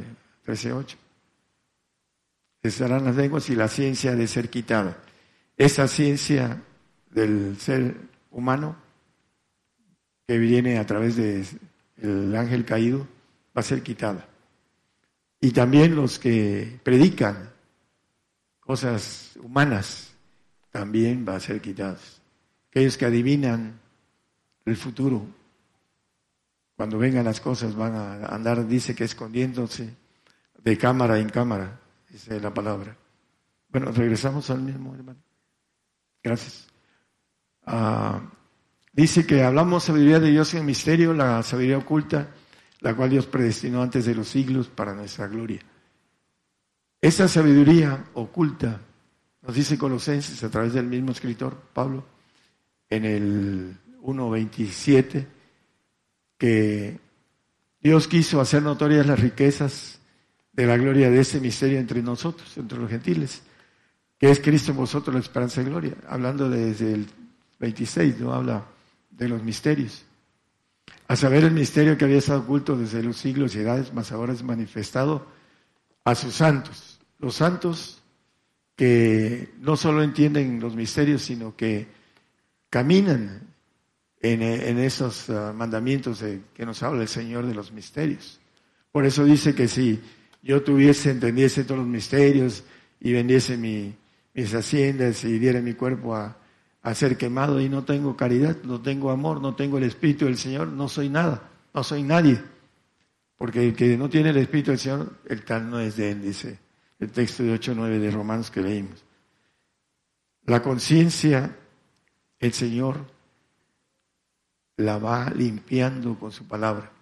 [0.44, 0.96] 13.8.
[2.62, 4.98] Estarán las lenguas y la ciencia de ser quitada.
[5.56, 6.60] Esa ciencia
[7.10, 7.96] del ser
[8.30, 8.76] humano
[10.30, 13.00] que viene a través del ángel caído
[13.48, 14.28] va a ser quitada.
[15.40, 17.50] Y también los que predican
[18.60, 20.12] cosas humanas
[20.70, 22.22] también va a ser quitados.
[22.68, 23.80] Aquellos que adivinan
[24.66, 25.26] el futuro,
[26.76, 29.96] cuando vengan las cosas van a andar, dice que escondiéndose
[30.62, 32.96] de cámara en cámara, dice la palabra.
[33.68, 35.18] Bueno, regresamos al mismo, hermano.
[36.22, 36.68] Gracias.
[37.66, 38.22] Ah,
[38.92, 42.28] dice que hablamos sabiduría de Dios en el misterio, la sabiduría oculta,
[42.80, 45.60] la cual Dios predestinó antes de los siglos para nuestra gloria.
[47.00, 48.80] Esa sabiduría oculta,
[49.42, 52.04] nos dice Colosenses a través del mismo escritor, Pablo,
[52.88, 55.26] en el 1.27,
[56.36, 56.98] que
[57.80, 60.00] Dios quiso hacer notorias las riquezas
[60.52, 63.42] de la gloria de ese misterio entre nosotros, entre los gentiles
[64.20, 65.94] que es Cristo en vosotros la esperanza y gloria.
[66.06, 67.06] Hablando desde el
[67.58, 68.62] 26, no habla
[69.20, 70.04] de los misterios.
[71.06, 74.32] A saber el misterio que había estado oculto desde los siglos y edades, más ahora
[74.32, 75.26] es manifestado
[76.04, 76.98] a sus santos.
[77.18, 78.02] Los santos
[78.74, 81.86] que no solo entienden los misterios, sino que
[82.70, 83.42] caminan
[84.22, 86.24] en, esos ah, mandamientos
[86.54, 88.40] que nos habla el Señor de los misterios.
[88.90, 90.00] Por eso dice que si
[90.42, 92.64] yo tuviese, entendiese todos los misterios
[93.00, 93.94] y vendiese mi,
[94.32, 96.39] mis haciendas y diera mi cuerpo a,
[96.94, 100.68] ser quemado y no tengo caridad, no tengo amor, no tengo el Espíritu del Señor,
[100.68, 102.42] no soy nada, no soy nadie.
[103.36, 106.22] Porque el que no tiene el Espíritu del Señor, el tal no es de él,
[106.22, 106.58] dice
[107.00, 109.02] el texto de 8.9 de Romanos que leímos.
[110.44, 111.56] La conciencia,
[112.38, 113.06] el Señor
[114.76, 116.92] la va limpiando con su palabra.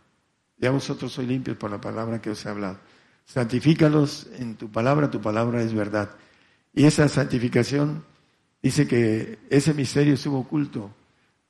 [0.57, 2.79] Ya vosotros sois limpios por la palabra que os he hablado.
[3.25, 6.11] Santifícalos en tu palabra, tu palabra es verdad.
[6.73, 8.05] Y esa santificación
[8.63, 10.91] dice que ese misterio estuvo oculto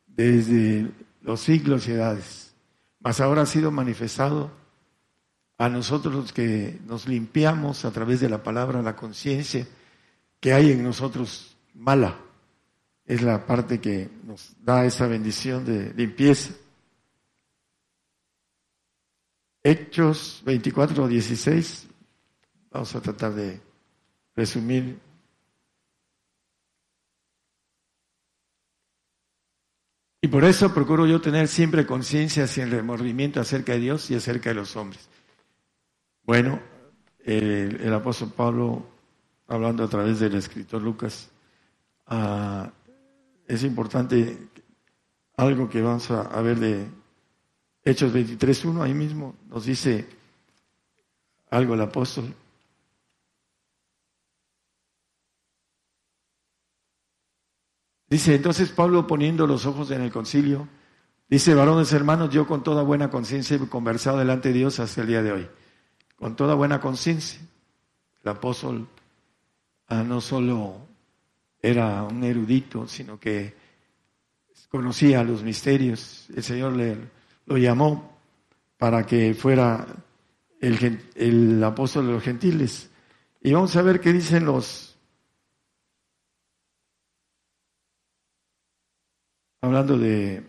[0.06, 0.90] desde
[1.22, 2.54] los siglos y edades,
[3.00, 4.50] mas ahora ha sido manifestado
[5.58, 9.66] a nosotros los que nos limpiamos a través de la palabra, la conciencia
[10.40, 12.18] que hay en nosotros mala.
[13.04, 16.52] Es la parte que nos da esa bendición de limpieza.
[19.62, 21.88] Hechos 24, 16.
[22.70, 23.60] Vamos a tratar de
[24.36, 24.98] resumir
[30.20, 34.50] Y por eso procuro yo tener siempre conciencia sin remordimiento acerca de Dios y acerca
[34.50, 35.08] de los hombres.
[36.24, 36.60] Bueno,
[37.24, 38.86] el, apóstol Pablo,
[39.46, 41.30] hablando a través del escritor Lucas,
[42.06, 42.70] ah,
[43.46, 44.48] es importante
[45.36, 46.86] algo que vamos a, a ver de
[47.84, 50.06] Hechos 23.1, ahí mismo nos dice
[51.50, 52.34] algo el apóstol.
[58.10, 60.68] Dice entonces Pablo poniendo los ojos en el concilio,
[61.28, 65.08] dice, varones hermanos, yo con toda buena conciencia he conversado delante de Dios hasta el
[65.08, 65.48] día de hoy.
[66.16, 67.40] Con toda buena conciencia.
[68.24, 68.88] El apóstol
[69.88, 70.88] ah, no solo
[71.60, 73.54] era un erudito, sino que
[74.68, 76.28] conocía los misterios.
[76.34, 76.74] El Señor
[77.46, 78.18] lo llamó
[78.78, 79.86] para que fuera
[80.60, 82.90] el, el apóstol de los gentiles.
[83.42, 84.87] Y vamos a ver qué dicen los
[89.60, 90.42] hablando de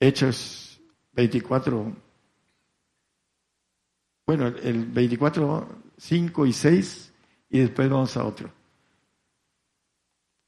[0.00, 0.80] Hechos
[1.12, 1.96] 24,
[4.26, 7.12] bueno, el 24, 5 y 6,
[7.50, 8.52] y después vamos a otro.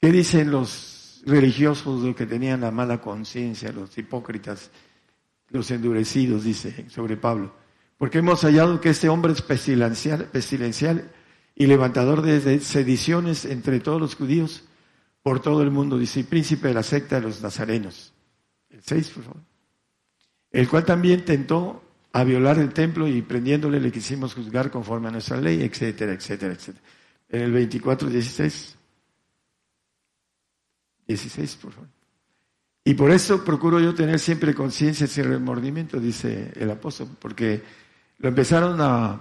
[0.00, 4.70] ¿Qué dicen los religiosos, los que tenían la mala conciencia, los hipócritas,
[5.48, 7.54] los endurecidos, dice sobre Pablo?
[7.98, 11.10] Porque hemos hallado que este hombre es pestilencial, pestilencial
[11.54, 14.64] y levantador de sediciones entre todos los judíos
[15.22, 18.12] por todo el mundo, dice, príncipe de la secta de los nazarenos.
[18.70, 19.42] El 6, por favor.
[20.50, 21.82] El cual también tentó
[22.12, 26.54] a violar el templo y prendiéndole le quisimos juzgar conforme a nuestra ley, etcétera, etcétera,
[26.54, 26.84] etcétera.
[27.28, 28.76] En el 24, 16.
[31.06, 31.88] 16, por favor.
[32.84, 37.62] Y por eso procuro yo tener siempre conciencia sin remordimiento, dice el apóstol, porque
[38.18, 39.20] lo empezaron a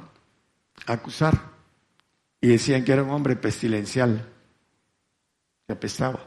[0.86, 1.40] acusar
[2.42, 4.26] y decían que era un hombre pestilencial,
[5.74, 6.20] apestaba.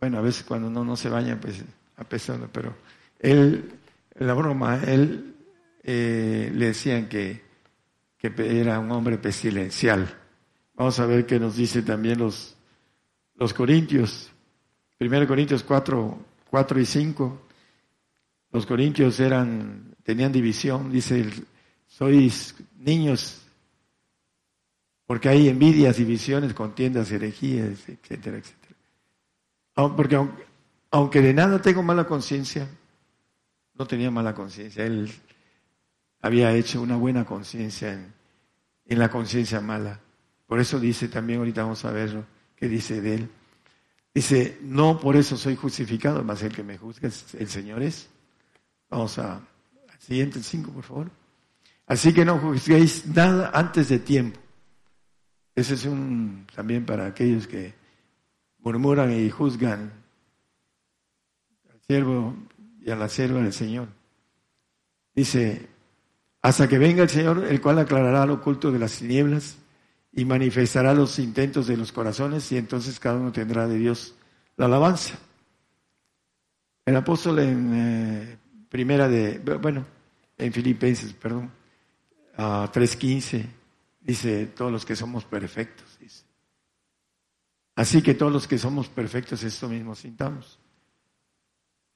[0.00, 1.62] Bueno, a veces cuando uno no se baña, pues
[1.96, 2.74] apestando, pero
[3.18, 3.78] él
[4.18, 5.34] la broma, él
[5.82, 7.42] eh, le decían que,
[8.18, 10.18] que, era un hombre pestilencial.
[10.74, 12.56] Vamos a ver qué nos dice también los,
[13.36, 14.30] los Corintios.
[15.00, 16.18] 1 Corintios 4,
[16.50, 17.46] 4 y 5.
[18.52, 21.24] Los Corintios eran, tenían división, dice,
[21.86, 23.41] sois niños,
[25.12, 28.74] porque hay envidias, divisiones, contiendas, herejías, etcétera, etcétera.
[29.94, 30.18] Porque
[30.90, 32.66] aunque, de nada tengo mala conciencia,
[33.74, 35.12] no tenía mala conciencia, él
[36.22, 40.00] había hecho una buena conciencia en, la conciencia mala.
[40.46, 42.24] Por eso dice también, ahorita vamos a ver
[42.56, 43.28] qué dice de él.
[44.14, 48.08] Dice, no por eso soy justificado, más el que me juzga el Señor es.
[48.88, 51.10] Vamos a, al siguiente cinco, por favor.
[51.86, 54.41] Así que no juzguéis nada antes de tiempo.
[55.54, 57.74] Ese es un también para aquellos que
[58.58, 59.92] murmuran y juzgan
[61.70, 62.34] al siervo
[62.80, 63.88] y a la sierva del Señor.
[65.14, 65.68] Dice,
[66.40, 69.58] hasta que venga el Señor, el cual aclarará lo oculto de las tinieblas
[70.12, 74.14] y manifestará los intentos de los corazones y entonces cada uno tendrá de Dios
[74.56, 75.18] la alabanza.
[76.84, 78.38] El apóstol en eh,
[78.68, 79.84] primera de, bueno,
[80.36, 81.50] en Filipenses, perdón,
[82.36, 83.46] a 3.15,
[84.02, 86.24] dice, todos los que somos perfectos, dice.
[87.74, 90.58] Así que todos los que somos perfectos, esto mismo sintamos.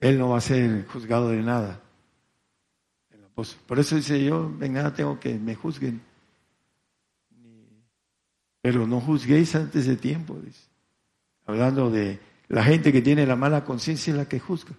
[0.01, 1.83] Él no va a ser juzgado de nada.
[3.67, 6.01] Por eso dice yo, en nada tengo que me juzguen.
[8.63, 10.65] Pero no juzguéis antes de tiempo, dice.
[11.45, 12.19] Hablando de
[12.49, 14.75] la gente que tiene la mala conciencia es la que juzga.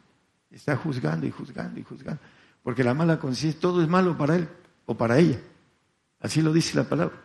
[0.50, 2.22] Está juzgando y juzgando y juzgando.
[2.64, 4.50] Porque la mala conciencia, todo es malo para él
[4.86, 5.40] o para ella.
[6.20, 7.22] Así lo dice la palabra.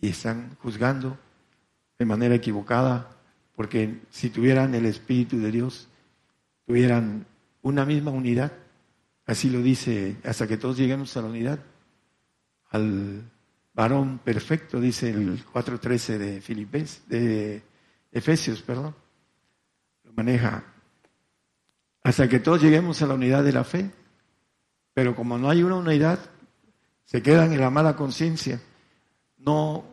[0.00, 1.18] Y están juzgando
[1.98, 3.10] de manera equivocada,
[3.54, 5.88] porque si tuvieran el Espíritu de Dios,
[6.66, 7.26] tuvieran
[7.62, 8.52] una misma unidad.
[9.26, 11.58] Así lo dice, hasta que todos lleguemos a la unidad,
[12.70, 13.22] al
[13.74, 17.62] varón perfecto, dice el 4.13 de Filipenses, de
[18.12, 18.94] Efesios, perdón.
[20.04, 20.64] Lo maneja.
[22.02, 23.90] Hasta que todos lleguemos a la unidad de la fe.
[24.94, 26.18] Pero como no hay una unidad,
[27.10, 28.60] se quedan en la mala conciencia.
[29.38, 29.84] No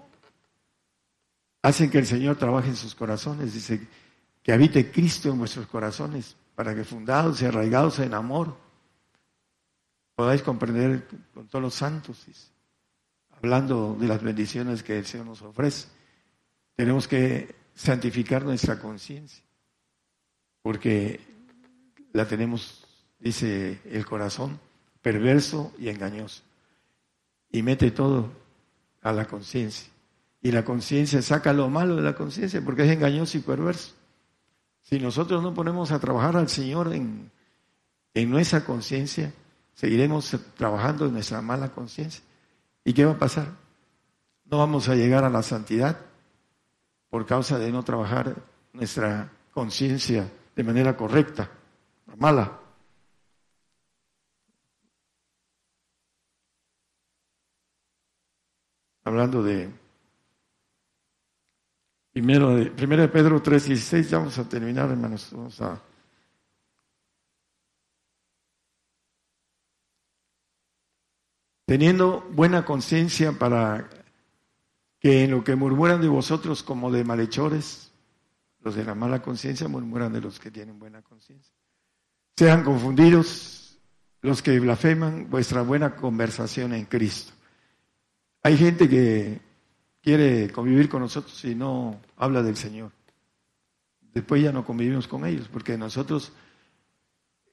[1.63, 3.55] hacen que el Señor trabaje en sus corazones.
[3.55, 3.87] Dice
[4.43, 8.55] que habite Cristo en vuestros corazones para que fundados y arraigados en amor
[10.13, 12.23] podáis comprender con todos los santos,
[13.31, 15.87] hablando de las bendiciones que el Señor nos ofrece.
[16.75, 19.43] Tenemos que santificar nuestra conciencia,
[20.61, 21.19] porque
[22.13, 22.85] la tenemos,
[23.19, 24.59] dice el corazón,
[25.01, 26.43] perverso y engañoso,
[27.51, 28.31] y mete todo
[29.01, 29.89] a la conciencia.
[30.41, 33.93] Y la conciencia saca lo malo de la conciencia porque es engañoso y perverso.
[34.81, 37.31] Si nosotros no ponemos a trabajar al Señor en,
[38.13, 39.33] nuestra conciencia,
[39.73, 42.23] seguiremos trabajando en nuestra mala conciencia.
[42.83, 43.49] ¿Y qué va a pasar?
[44.45, 45.99] No vamos a llegar a la santidad
[47.09, 48.35] por causa de no trabajar
[48.73, 51.51] nuestra conciencia de manera correcta,
[52.17, 52.59] mala.
[59.07, 59.71] Hablando de
[62.17, 65.29] Primero de, primero de Pedro 3.16, ya vamos a terminar, hermanos.
[65.31, 65.79] Vamos a.
[71.67, 73.87] Teniendo buena conciencia para
[74.99, 77.91] que en lo que murmuran de vosotros como de malhechores,
[78.61, 81.53] los de la mala conciencia murmuran de los que tienen buena conciencia.
[82.35, 83.77] Sean confundidos
[84.23, 87.36] los que blasfeman vuestra buena conversación en Cristo.
[88.43, 89.39] Hay gente que
[90.01, 92.91] quiere convivir con nosotros y no habla del Señor.
[94.13, 96.31] Después ya no convivimos con ellos, porque nosotros,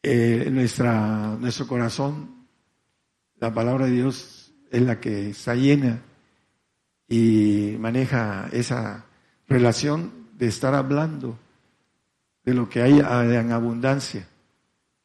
[0.03, 2.47] eh, nuestra, nuestro corazón,
[3.39, 6.01] la palabra de Dios es la que está llena
[7.09, 9.05] y maneja esa
[9.49, 11.39] relación de estar hablando
[12.45, 14.27] de lo que hay en abundancia.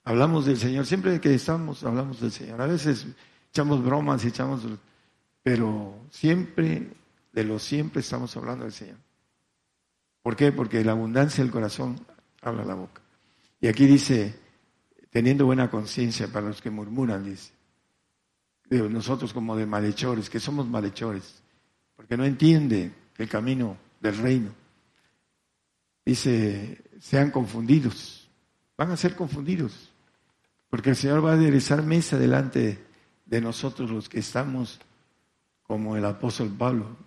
[0.04, 2.62] Hablamos del Señor, siempre que estamos hablamos del Señor.
[2.62, 3.06] A veces
[3.50, 4.62] echamos bromas echamos,
[5.44, 6.90] pero siempre,
[7.32, 8.98] de lo siempre estamos hablando del Señor.
[10.22, 10.52] ¿Por qué?
[10.52, 12.06] Porque la abundancia del corazón
[12.42, 13.02] habla la boca.
[13.62, 14.38] Y aquí dice,
[15.10, 17.52] teniendo buena conciencia para los que murmuran, dice,
[18.70, 21.42] de nosotros como de malhechores, que somos malhechores,
[21.96, 24.52] porque no entiende el camino del reino.
[26.06, 28.30] Dice, sean confundidos,
[28.78, 29.92] van a ser confundidos,
[30.70, 32.84] porque el Señor va a aderezar mesa delante
[33.26, 34.80] de nosotros los que estamos
[35.70, 36.98] como el apóstol Pablo,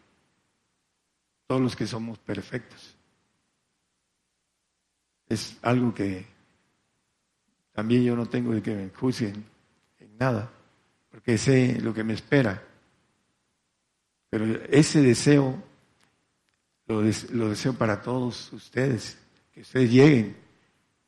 [1.48, 2.94] todos los que somos perfectos.
[5.28, 6.24] Es algo que
[7.72, 9.44] también yo no tengo de que me juzguen
[9.98, 10.48] en nada,
[11.10, 12.62] porque sé lo que me espera.
[14.30, 15.60] Pero ese deseo
[16.86, 19.18] lo, deseo para todos ustedes,
[19.52, 20.36] que ustedes lleguen.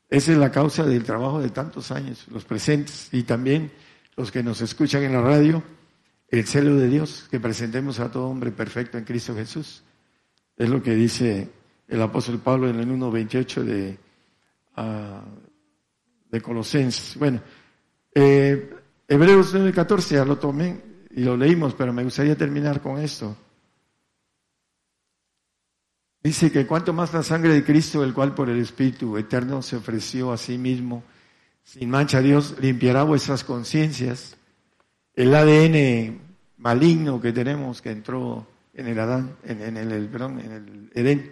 [0.09, 3.71] Esa es la causa del trabajo de tantos años, los presentes y también
[4.17, 5.63] los que nos escuchan en la radio,
[6.39, 9.83] el celo de Dios, que presentemos a todo hombre perfecto en Cristo Jesús.
[10.57, 11.49] Es lo que dice
[11.87, 13.97] el apóstol Pablo en el 1.28 de,
[14.77, 17.17] uh, de Colosenses.
[17.17, 17.41] Bueno,
[18.13, 18.73] eh,
[19.07, 20.81] Hebreos 9.14 ya lo tomé
[21.11, 23.35] y lo leímos, pero me gustaría terminar con esto.
[26.23, 29.75] Dice que cuanto más la sangre de Cristo, el cual por el Espíritu eterno se
[29.75, 31.03] ofreció a sí mismo,
[31.63, 34.35] sin mancha Dios, limpiará vuestras conciencias.
[35.13, 36.24] El ADN
[36.65, 41.31] maligno que tenemos que entró en el Adán, en, el, perdón, en el Edén,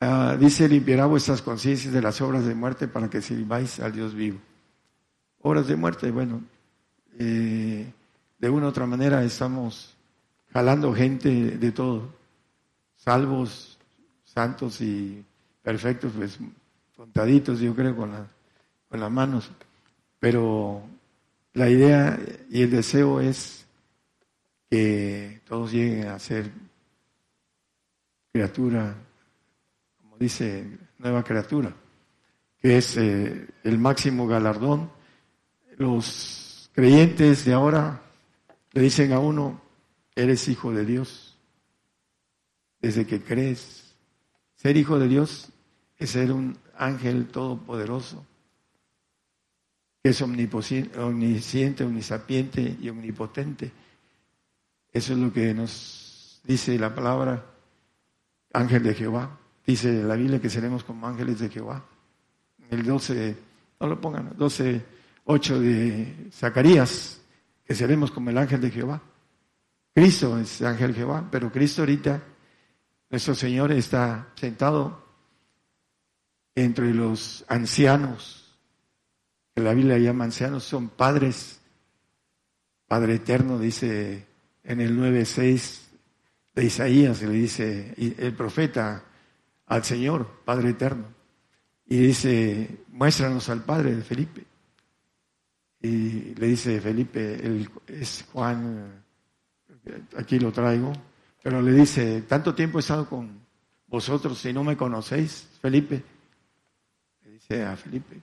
[0.00, 4.14] ah, dice limpiará vuestras conciencias de las obras de muerte para que sirváis al Dios
[4.14, 4.40] vivo.
[5.40, 6.42] Obras de muerte, bueno,
[7.16, 7.92] eh,
[8.40, 9.94] de una u otra manera estamos
[10.52, 12.12] jalando gente de todo
[12.96, 13.78] salvos,
[14.24, 15.24] santos y
[15.62, 16.40] perfectos, pues
[16.96, 18.10] contaditos, yo creo, con,
[18.88, 19.48] con las manos.
[20.18, 20.82] Pero
[21.54, 22.18] la idea
[22.50, 23.67] y el deseo es
[24.70, 26.50] que todos lleguen a ser
[28.32, 28.94] criatura,
[30.00, 31.74] como dice, nueva criatura,
[32.60, 34.90] que es eh, el máximo galardón.
[35.76, 38.02] Los creyentes de ahora
[38.72, 39.60] le dicen a uno,
[40.14, 41.38] eres hijo de Dios
[42.80, 43.94] desde que crees.
[44.54, 45.50] Ser hijo de Dios
[45.96, 48.26] es ser un ángel todopoderoso,
[50.02, 53.72] que es omnisciente, omnisapiente y omnipotente.
[54.98, 57.46] Eso es lo que nos dice la palabra
[58.52, 59.38] ángel de Jehová.
[59.64, 61.84] Dice la Biblia que seremos como ángeles de Jehová.
[62.68, 63.36] El 12,
[63.78, 64.84] no lo pongan, 12,
[65.26, 67.20] 8 de Zacarías,
[67.64, 69.00] que seremos como el ángel de Jehová.
[69.94, 72.20] Cristo es ángel Jehová, pero Cristo ahorita
[73.08, 75.00] nuestro Señor está sentado
[76.56, 78.58] entre los ancianos,
[79.54, 81.60] que la Biblia llama ancianos, son padres.
[82.88, 84.27] Padre eterno dice
[84.64, 85.80] en el 9.6
[86.54, 89.04] de Isaías, le dice el profeta
[89.66, 91.06] al Señor, Padre eterno,
[91.86, 94.44] y dice, muéstranos al Padre de Felipe.
[95.80, 97.40] Y le dice Felipe,
[97.86, 99.04] es Juan,
[100.16, 100.92] aquí lo traigo,
[101.42, 103.40] pero le dice, tanto tiempo he estado con
[103.86, 106.02] vosotros y no me conocéis, Felipe.
[107.24, 108.20] Le dice a Felipe,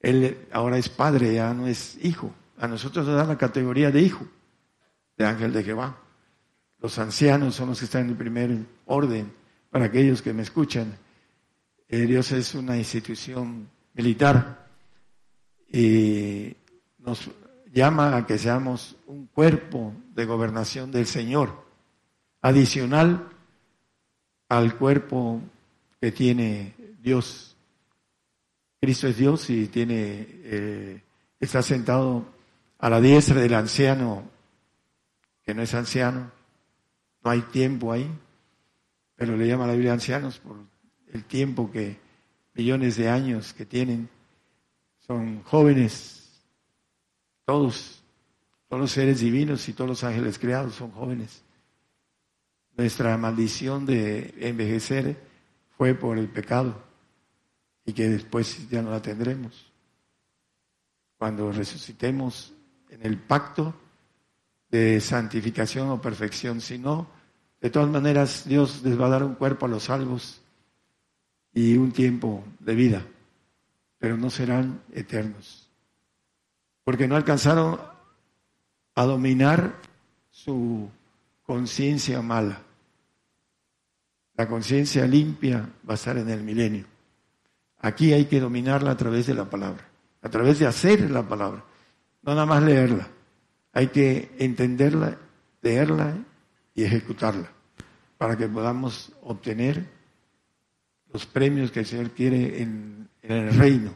[0.00, 2.34] él ahora es padre, ya no es hijo.
[2.58, 4.26] A nosotros nos da la categoría de hijo,
[5.16, 5.98] de ángel de Jehová.
[6.80, 9.32] Los ancianos son los que están en el primer orden.
[9.70, 10.96] Para aquellos que me escuchan,
[11.88, 14.66] eh, Dios es una institución militar
[15.72, 16.54] y
[16.98, 17.30] nos
[17.72, 21.64] llama a que seamos un cuerpo de gobernación del Señor
[22.40, 23.28] adicional
[24.48, 25.40] al cuerpo
[26.00, 27.56] que tiene Dios.
[28.80, 31.02] Cristo es Dios y tiene, eh,
[31.40, 32.24] está sentado
[32.78, 34.24] a la diestra del anciano,
[35.46, 36.32] que no es anciano,
[37.22, 38.10] no hay tiempo ahí,
[39.14, 40.56] pero le llama la Biblia ancianos por
[41.12, 41.98] el tiempo que,
[42.54, 44.08] millones de años que tienen,
[44.98, 46.42] son jóvenes,
[47.44, 48.02] todos,
[48.68, 51.44] todos los seres divinos y todos los ángeles creados son jóvenes.
[52.76, 55.16] Nuestra maldición de envejecer
[55.78, 56.82] fue por el pecado
[57.84, 59.70] y que después ya no la tendremos.
[61.16, 62.52] Cuando resucitemos
[62.90, 63.74] en el pacto
[64.70, 67.06] de santificación o perfección, si no,
[67.60, 70.40] de todas maneras Dios les va a dar un cuerpo a los salvos
[71.52, 73.02] y un tiempo de vida,
[73.98, 75.68] pero no serán eternos,
[76.84, 77.78] porque no alcanzaron
[78.94, 79.74] a dominar
[80.30, 80.88] su
[81.44, 82.60] conciencia mala
[84.36, 86.84] La conciencia limpia va a estar en el milenio.
[87.80, 89.88] Aquí hay que dominarla a través de la palabra,
[90.20, 91.64] a través de hacer la palabra,
[92.22, 93.08] no nada más leerla.
[93.76, 95.18] Hay que entenderla,
[95.60, 96.16] leerla
[96.74, 97.52] y ejecutarla
[98.16, 99.84] para que podamos obtener
[101.12, 103.92] los premios que el Señor quiere en, el reino,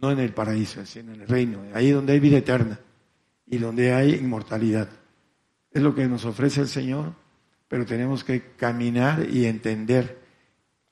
[0.00, 2.78] no en el paraíso, sino en el reino, ahí donde hay vida eterna
[3.44, 4.88] y donde hay inmortalidad.
[5.72, 7.12] Es lo que nos ofrece el Señor,
[7.66, 10.16] pero tenemos que caminar y entender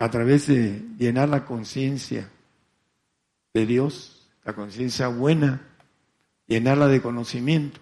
[0.00, 2.28] a través de llenar la conciencia
[3.54, 5.62] de Dios, la conciencia buena,
[6.48, 7.78] llenarla de conocimiento,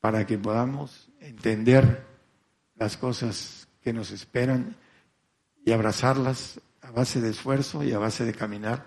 [0.00, 2.06] para que podamos entender
[2.76, 4.76] las cosas que nos esperan
[5.64, 8.86] y abrazarlas a base de esfuerzo y a base de caminar.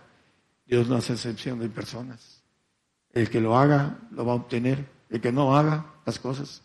[0.66, 2.44] Dios no hace excepción de personas.
[3.12, 4.86] El que lo haga lo va a obtener.
[5.10, 6.62] El que no haga las cosas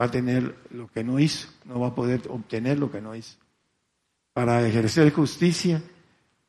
[0.00, 1.48] va a tener lo que no hizo.
[1.64, 3.36] No va a poder obtener lo que no hizo.
[4.32, 5.82] Para ejercer justicia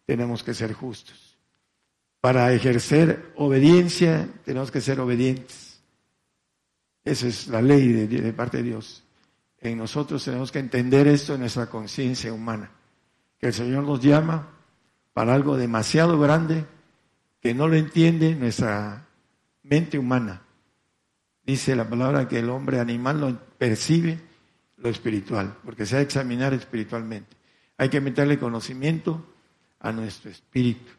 [0.05, 1.28] tenemos que ser justos.
[2.21, 5.81] Para ejercer obediencia tenemos que ser obedientes.
[7.03, 9.03] Esa es la ley de, parte de Dios.
[9.59, 12.71] En nosotros tenemos que entender esto en nuestra conciencia humana
[13.39, 14.49] que el Señor nos llama
[15.13, 16.65] para algo demasiado grande
[17.41, 19.07] que no lo entiende nuestra
[19.63, 20.41] mente humana.
[21.43, 24.19] Dice la palabra que el hombre animal no percibe
[24.77, 27.35] lo espiritual, porque se ha de examinar espiritualmente.
[27.77, 29.25] Hay que meterle conocimiento
[29.79, 30.91] a nuestro espíritu,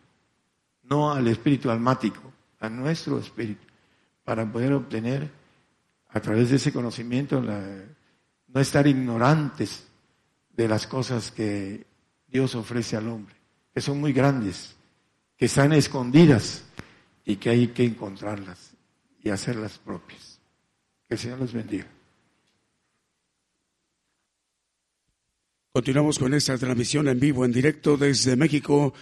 [0.90, 2.20] no al espíritu almático,
[2.58, 3.64] a nuestro espíritu,
[4.24, 5.30] para poder obtener
[6.08, 9.86] a través de ese conocimiento no estar ignorantes
[10.50, 11.86] de las cosas que
[12.26, 13.34] Dios ofrece al hombre,
[13.72, 14.74] que son muy grandes,
[15.36, 16.64] que están escondidas
[17.24, 18.72] y que hay que encontrarlas
[19.22, 20.40] y hacerlas propias.
[21.08, 21.86] Que el Señor los bendiga.
[25.72, 28.92] Continuamos con esta transmisión en vivo, en directo desde México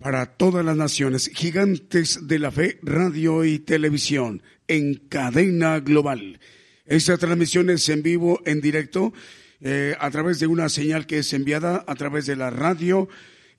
[0.00, 6.40] para todas las naciones, gigantes de la fe, radio y televisión, en cadena global.
[6.86, 9.12] Esta transmisión es en vivo, en directo,
[9.60, 13.08] eh, a través de una señal que es enviada a través de la radio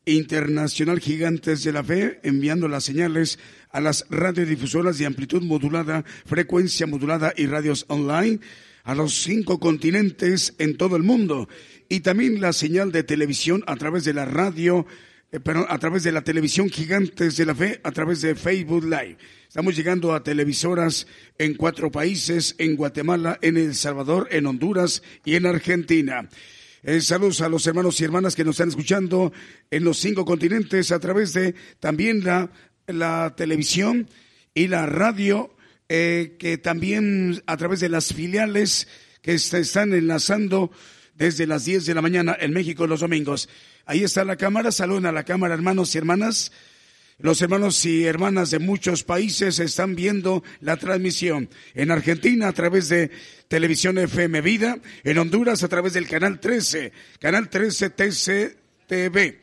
[0.05, 3.37] internacional Gigantes de la Fe, enviando las señales
[3.69, 8.39] a las radiodifusoras de amplitud modulada, frecuencia modulada y radios online
[8.83, 11.47] a los cinco continentes en todo el mundo
[11.87, 14.87] y también la señal de televisión a través de la radio,
[15.31, 18.83] eh, perdón, a través de la televisión Gigantes de la Fe, a través de Facebook
[18.83, 19.17] Live.
[19.47, 25.35] Estamos llegando a televisoras en cuatro países, en Guatemala, en El Salvador, en Honduras y
[25.35, 26.27] en Argentina.
[26.83, 29.31] Eh, saludos a los hermanos y hermanas que nos están escuchando
[29.69, 32.51] en los cinco continentes a través de también la,
[32.87, 34.09] la televisión
[34.53, 35.55] y la radio,
[35.87, 38.87] eh, que también a través de las filiales
[39.21, 40.71] que se están enlazando
[41.15, 43.47] desde las 10 de la mañana en México los domingos.
[43.91, 46.53] Ahí está la cámara, saluden a la cámara hermanos y hermanas.
[47.19, 51.49] Los hermanos y hermanas de muchos países están viendo la transmisión.
[51.73, 53.11] En Argentina a través de
[53.49, 59.41] Televisión FM Vida, en Honduras a través del Canal 13, Canal 13 TCTV.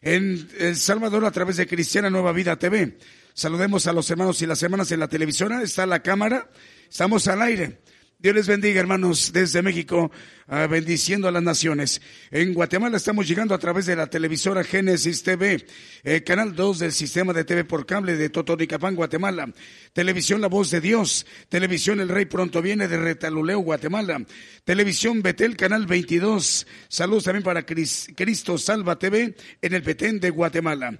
[0.00, 2.96] En El Salvador a través de Cristiana Nueva Vida TV.
[3.34, 5.60] Saludemos a los hermanos y las hermanas en la televisora.
[5.62, 6.48] Está la cámara.
[6.88, 7.80] Estamos al aire.
[8.22, 10.12] Dios les bendiga, hermanos, desde México,
[10.46, 12.00] ah, bendiciendo a las naciones.
[12.30, 15.66] En Guatemala estamos llegando a través de la televisora Génesis TV,
[16.04, 19.52] eh, canal 2 del sistema de TV por cable de Totonicapán, Guatemala.
[19.92, 21.26] Televisión La Voz de Dios.
[21.48, 24.24] Televisión El Rey Pronto Viene de Retaluleo, Guatemala.
[24.62, 26.64] Televisión Betel, canal 22.
[26.86, 30.96] Saludos también para Cristo Salva TV en el Petén de Guatemala.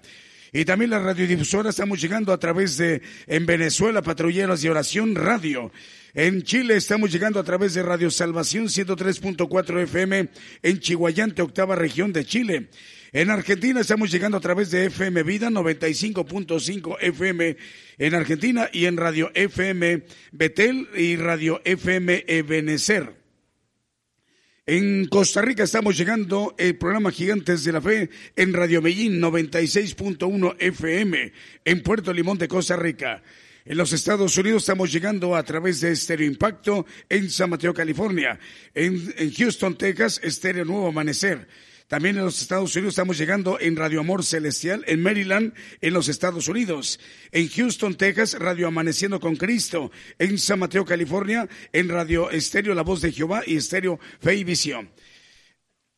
[0.53, 5.71] Y también la radiodifusora estamos llegando a través de en Venezuela, Patrulleros y Oración Radio.
[6.15, 10.29] En Chile estamos llegando a través de Radio Salvación 103.4 FM
[10.63, 12.69] en Chihuayante, octava región de Chile.
[13.13, 17.57] En Argentina estamos llegando a través de FM Vida 95.5 FM
[17.97, 20.03] en Argentina y en Radio FM
[20.33, 23.17] Betel y Radio FM Ebenecer.
[24.67, 30.57] En Costa Rica estamos llegando el programa Gigantes de la Fe en Radio Medellín 96.1
[30.59, 31.33] FM
[31.65, 33.23] en Puerto Limón de Costa Rica.
[33.65, 38.41] En los Estados Unidos estamos llegando a través de Estéreo Impacto en San Mateo, California.
[38.75, 41.47] En, Houston, Texas, Estéreo Nuevo Amanecer.
[41.87, 46.09] También en los Estados Unidos estamos llegando en Radio Amor Celestial, en Maryland, en los
[46.09, 46.99] Estados Unidos.
[47.31, 49.93] En Houston, Texas, Radio Amaneciendo con Cristo.
[50.19, 54.45] En San Mateo, California, en Radio Estéreo La Voz de Jehová y Estéreo Fe y
[54.45, 54.91] Visión.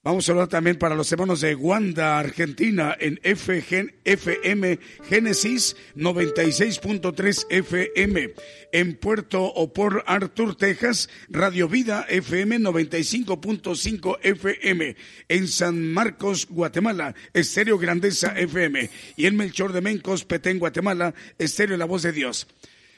[0.04, 4.78] Vamos a hablar también para los hermanos de Wanda, Argentina, en FG, FM
[5.08, 8.34] Génesis 96.3 FM.
[8.70, 14.94] En Puerto o por Artur, Texas, Radio Vida FM 95.5 FM.
[15.26, 18.90] En San Marcos, Guatemala, Estéreo Grandeza FM.
[19.16, 22.46] Y en Melchor de Mencos, Petén, Guatemala, Estéreo La Voz de Dios.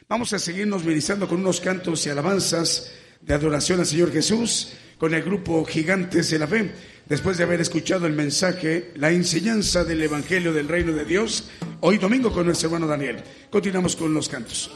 [0.08, 5.14] Vamos a seguirnos ministrando con unos cantos y alabanzas de adoración al Señor Jesús con
[5.14, 10.02] el grupo Gigantes de la Fe después de haber escuchado el mensaje, la enseñanza del
[10.02, 11.48] Evangelio del Reino de Dios,
[11.80, 13.22] hoy domingo con nuestro hermano Daniel.
[13.50, 14.70] Continuamos con los cantos.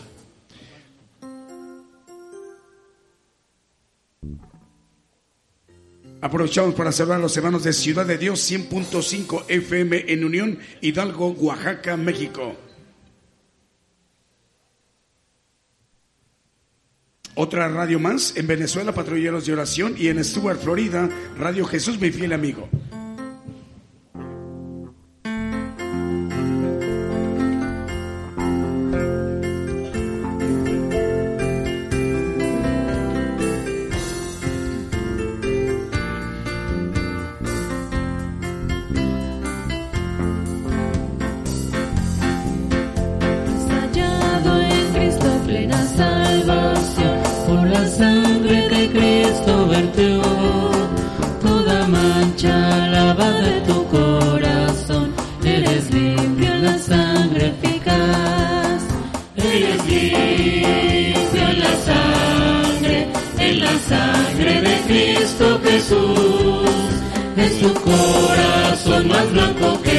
[6.23, 11.31] Aprovechamos para saludar a los hermanos de Ciudad de Dios 100.5 FM en Unión Hidalgo,
[11.31, 12.70] Oaxaca, México.
[17.43, 21.09] Otra radio más en Venezuela, Patrulleros de Oración, y en Stuart, Florida,
[21.39, 22.69] Radio Jesús, mi fiel amigo.
[69.33, 69.90] Blanco.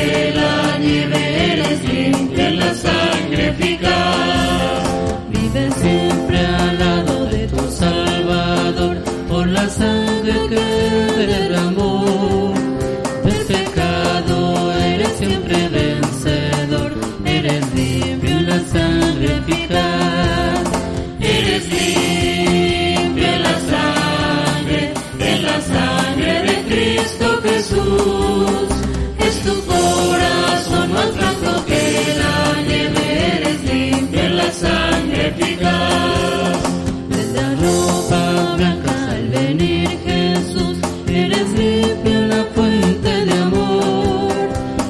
[37.10, 40.78] Desde la ropa blanca al venir Jesús,
[41.08, 44.34] eres limpio en la fuente de amor.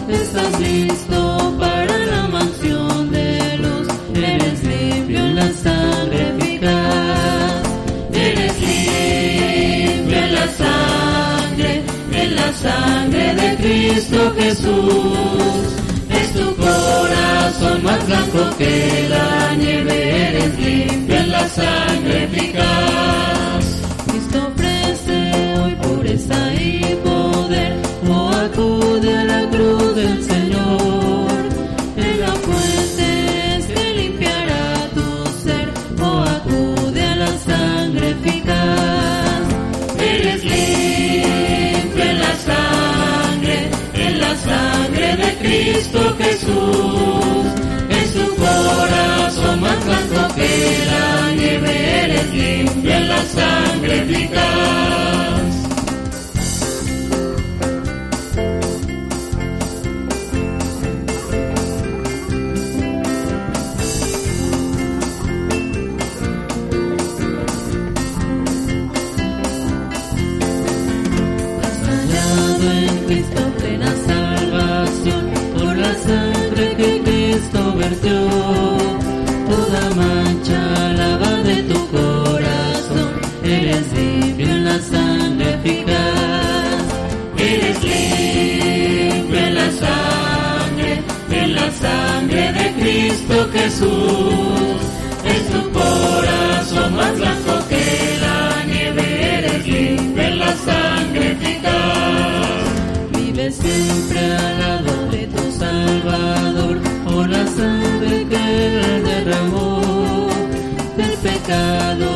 [0.07, 7.63] Estás listo para la mansión de luz, eres limpio en la sangre eficaz.
[8.13, 11.83] Eres limpio en la sangre,
[12.13, 15.80] en la sangre de Cristo Jesús
[17.91, 23.63] más blanco que la nieve eres limpia en la sangre eficaz.
[24.07, 25.17] Cristo ofrece
[25.59, 27.73] hoy pureza y poder,
[28.09, 31.31] o acude a la cruz del Señor.
[31.97, 33.09] En la fuente
[33.73, 34.65] te limpiará
[34.97, 35.07] tu
[35.43, 35.67] ser,
[36.01, 39.43] o acude a la sangre eficaz.
[39.99, 43.57] Eres limpio en la sangre,
[44.05, 47.20] en la sangre de Cristo Jesús
[49.71, 54.51] más blanco que la nieve eres limpia en la sangre eficaz.
[73.07, 78.80] Cristo plena salvación por la sangre que Cristo vertió.
[93.11, 94.81] Cristo Jesús,
[95.25, 102.47] es tu corazón más blanco que la nieve, eres libre en la sangre eficaz.
[103.11, 110.29] Vive siempre al lado de tu Salvador, por la sangre que él derramó.
[110.95, 112.09] Del pecado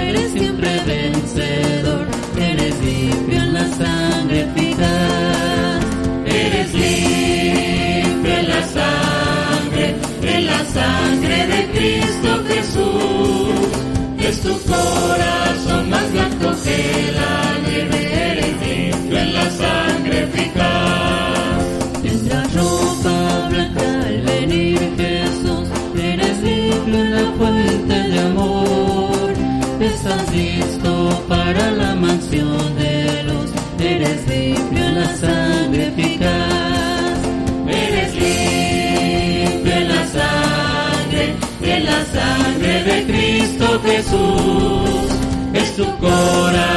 [0.00, 2.06] eres siempre vencedor,
[2.36, 5.84] eres limpio en la sangre eficaz,
[6.26, 7.21] eres libre.
[10.72, 13.72] sangre de Cristo Jesús
[14.18, 18.02] es tu corazón más blanco que la nieve
[19.22, 21.64] en la sangre eficaz.
[22.02, 29.32] Tendrá ropa blanca al venir Jesús, eres libre en la fuente de amor,
[29.80, 33.50] estás listo para la mansión de los,
[33.80, 34.41] eres libre
[42.62, 44.90] de Cristo Jesús
[45.54, 46.71] es tu corazón.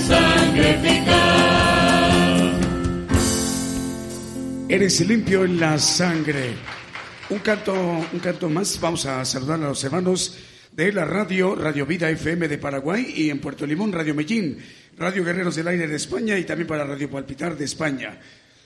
[0.00, 1.34] Sangre eficaz.
[4.68, 6.54] Eres limpio en la sangre.
[7.30, 8.80] Un canto, un canto más.
[8.80, 10.36] Vamos a saludar a los hermanos
[10.72, 14.58] de la radio, Radio Vida FM de Paraguay y en Puerto Limón, Radio Medellín,
[14.98, 18.18] Radio Guerreros del Aire de España y también para Radio Palpitar de España.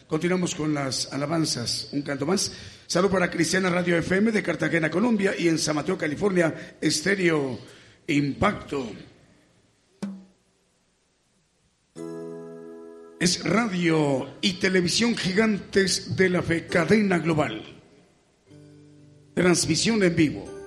[0.06, 1.90] Continuamos con las alabanzas.
[1.92, 2.50] Un canto más.
[2.86, 7.58] Salud para Cristiana Radio FM de Cartagena, Colombia y en San Mateo, California, Estéreo
[8.06, 8.90] Impacto.
[13.20, 17.64] Es radio y televisión gigantes de la cadena global.
[19.34, 20.57] Transmisión en vivo.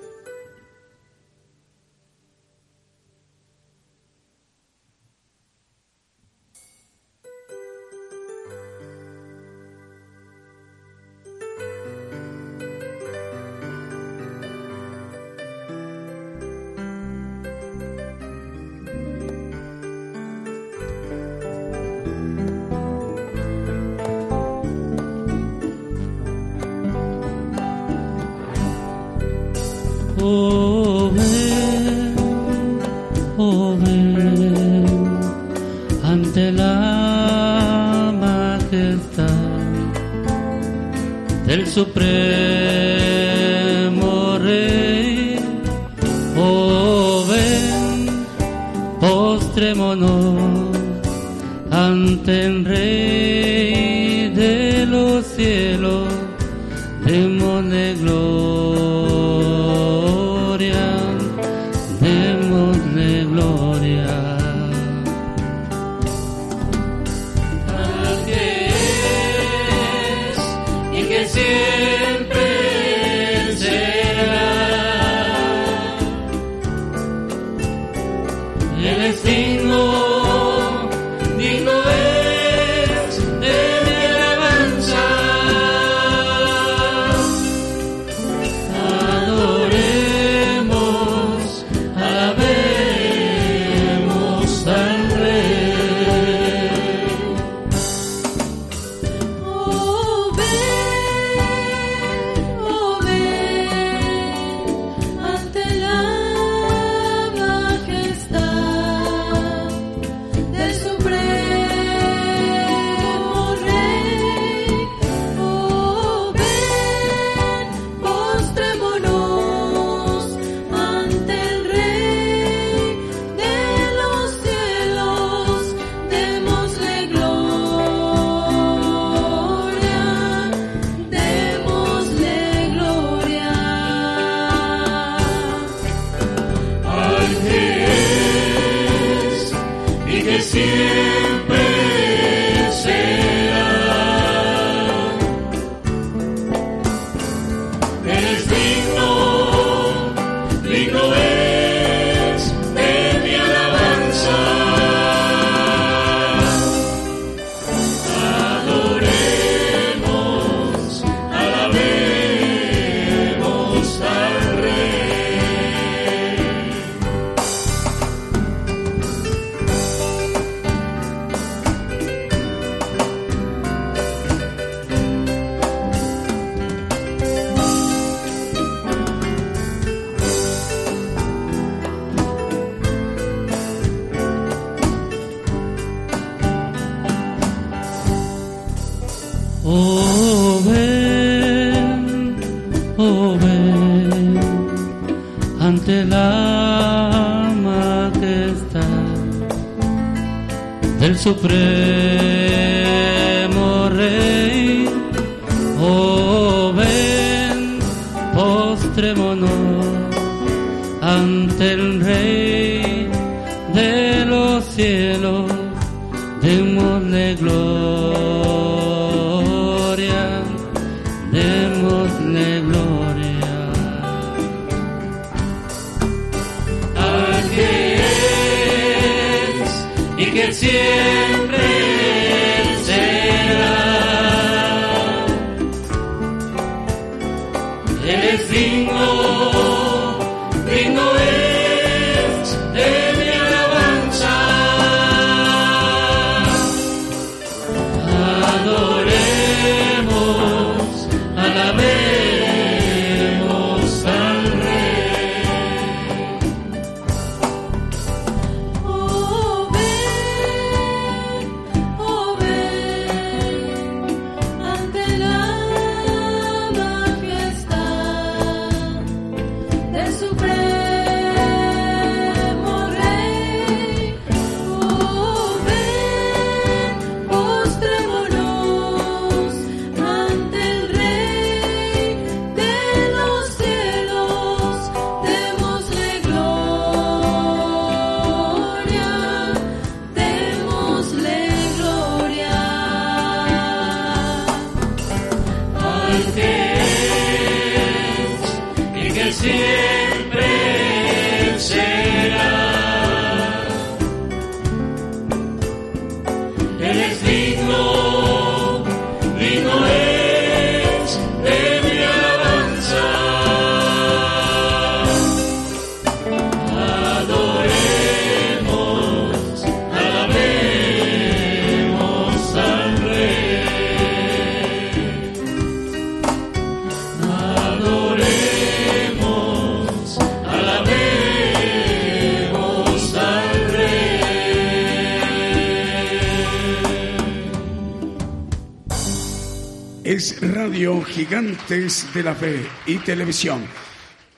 [342.21, 343.65] De la Fe y Televisión.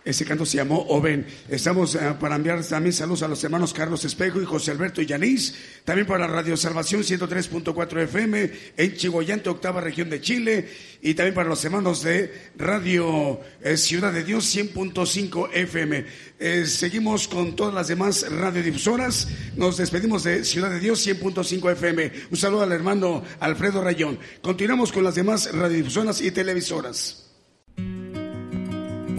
[0.05, 1.25] Ese canto se llamó Oven.
[1.49, 5.55] Estamos eh, para enviar también saludos a los hermanos Carlos Espejo y José Alberto Yanis.
[5.85, 10.69] También para Radio Salvación 103.4 FM en Chihuayante, octava región de Chile.
[11.01, 16.05] Y también para los hermanos de Radio eh, Ciudad de Dios 100.5 FM.
[16.39, 19.27] Eh, seguimos con todas las demás radiodifusoras.
[19.55, 22.11] Nos despedimos de Ciudad de Dios 100.5 FM.
[22.31, 24.19] Un saludo al hermano Alfredo Rayón.
[24.41, 27.22] Continuamos con las demás radiodifusoras y televisoras.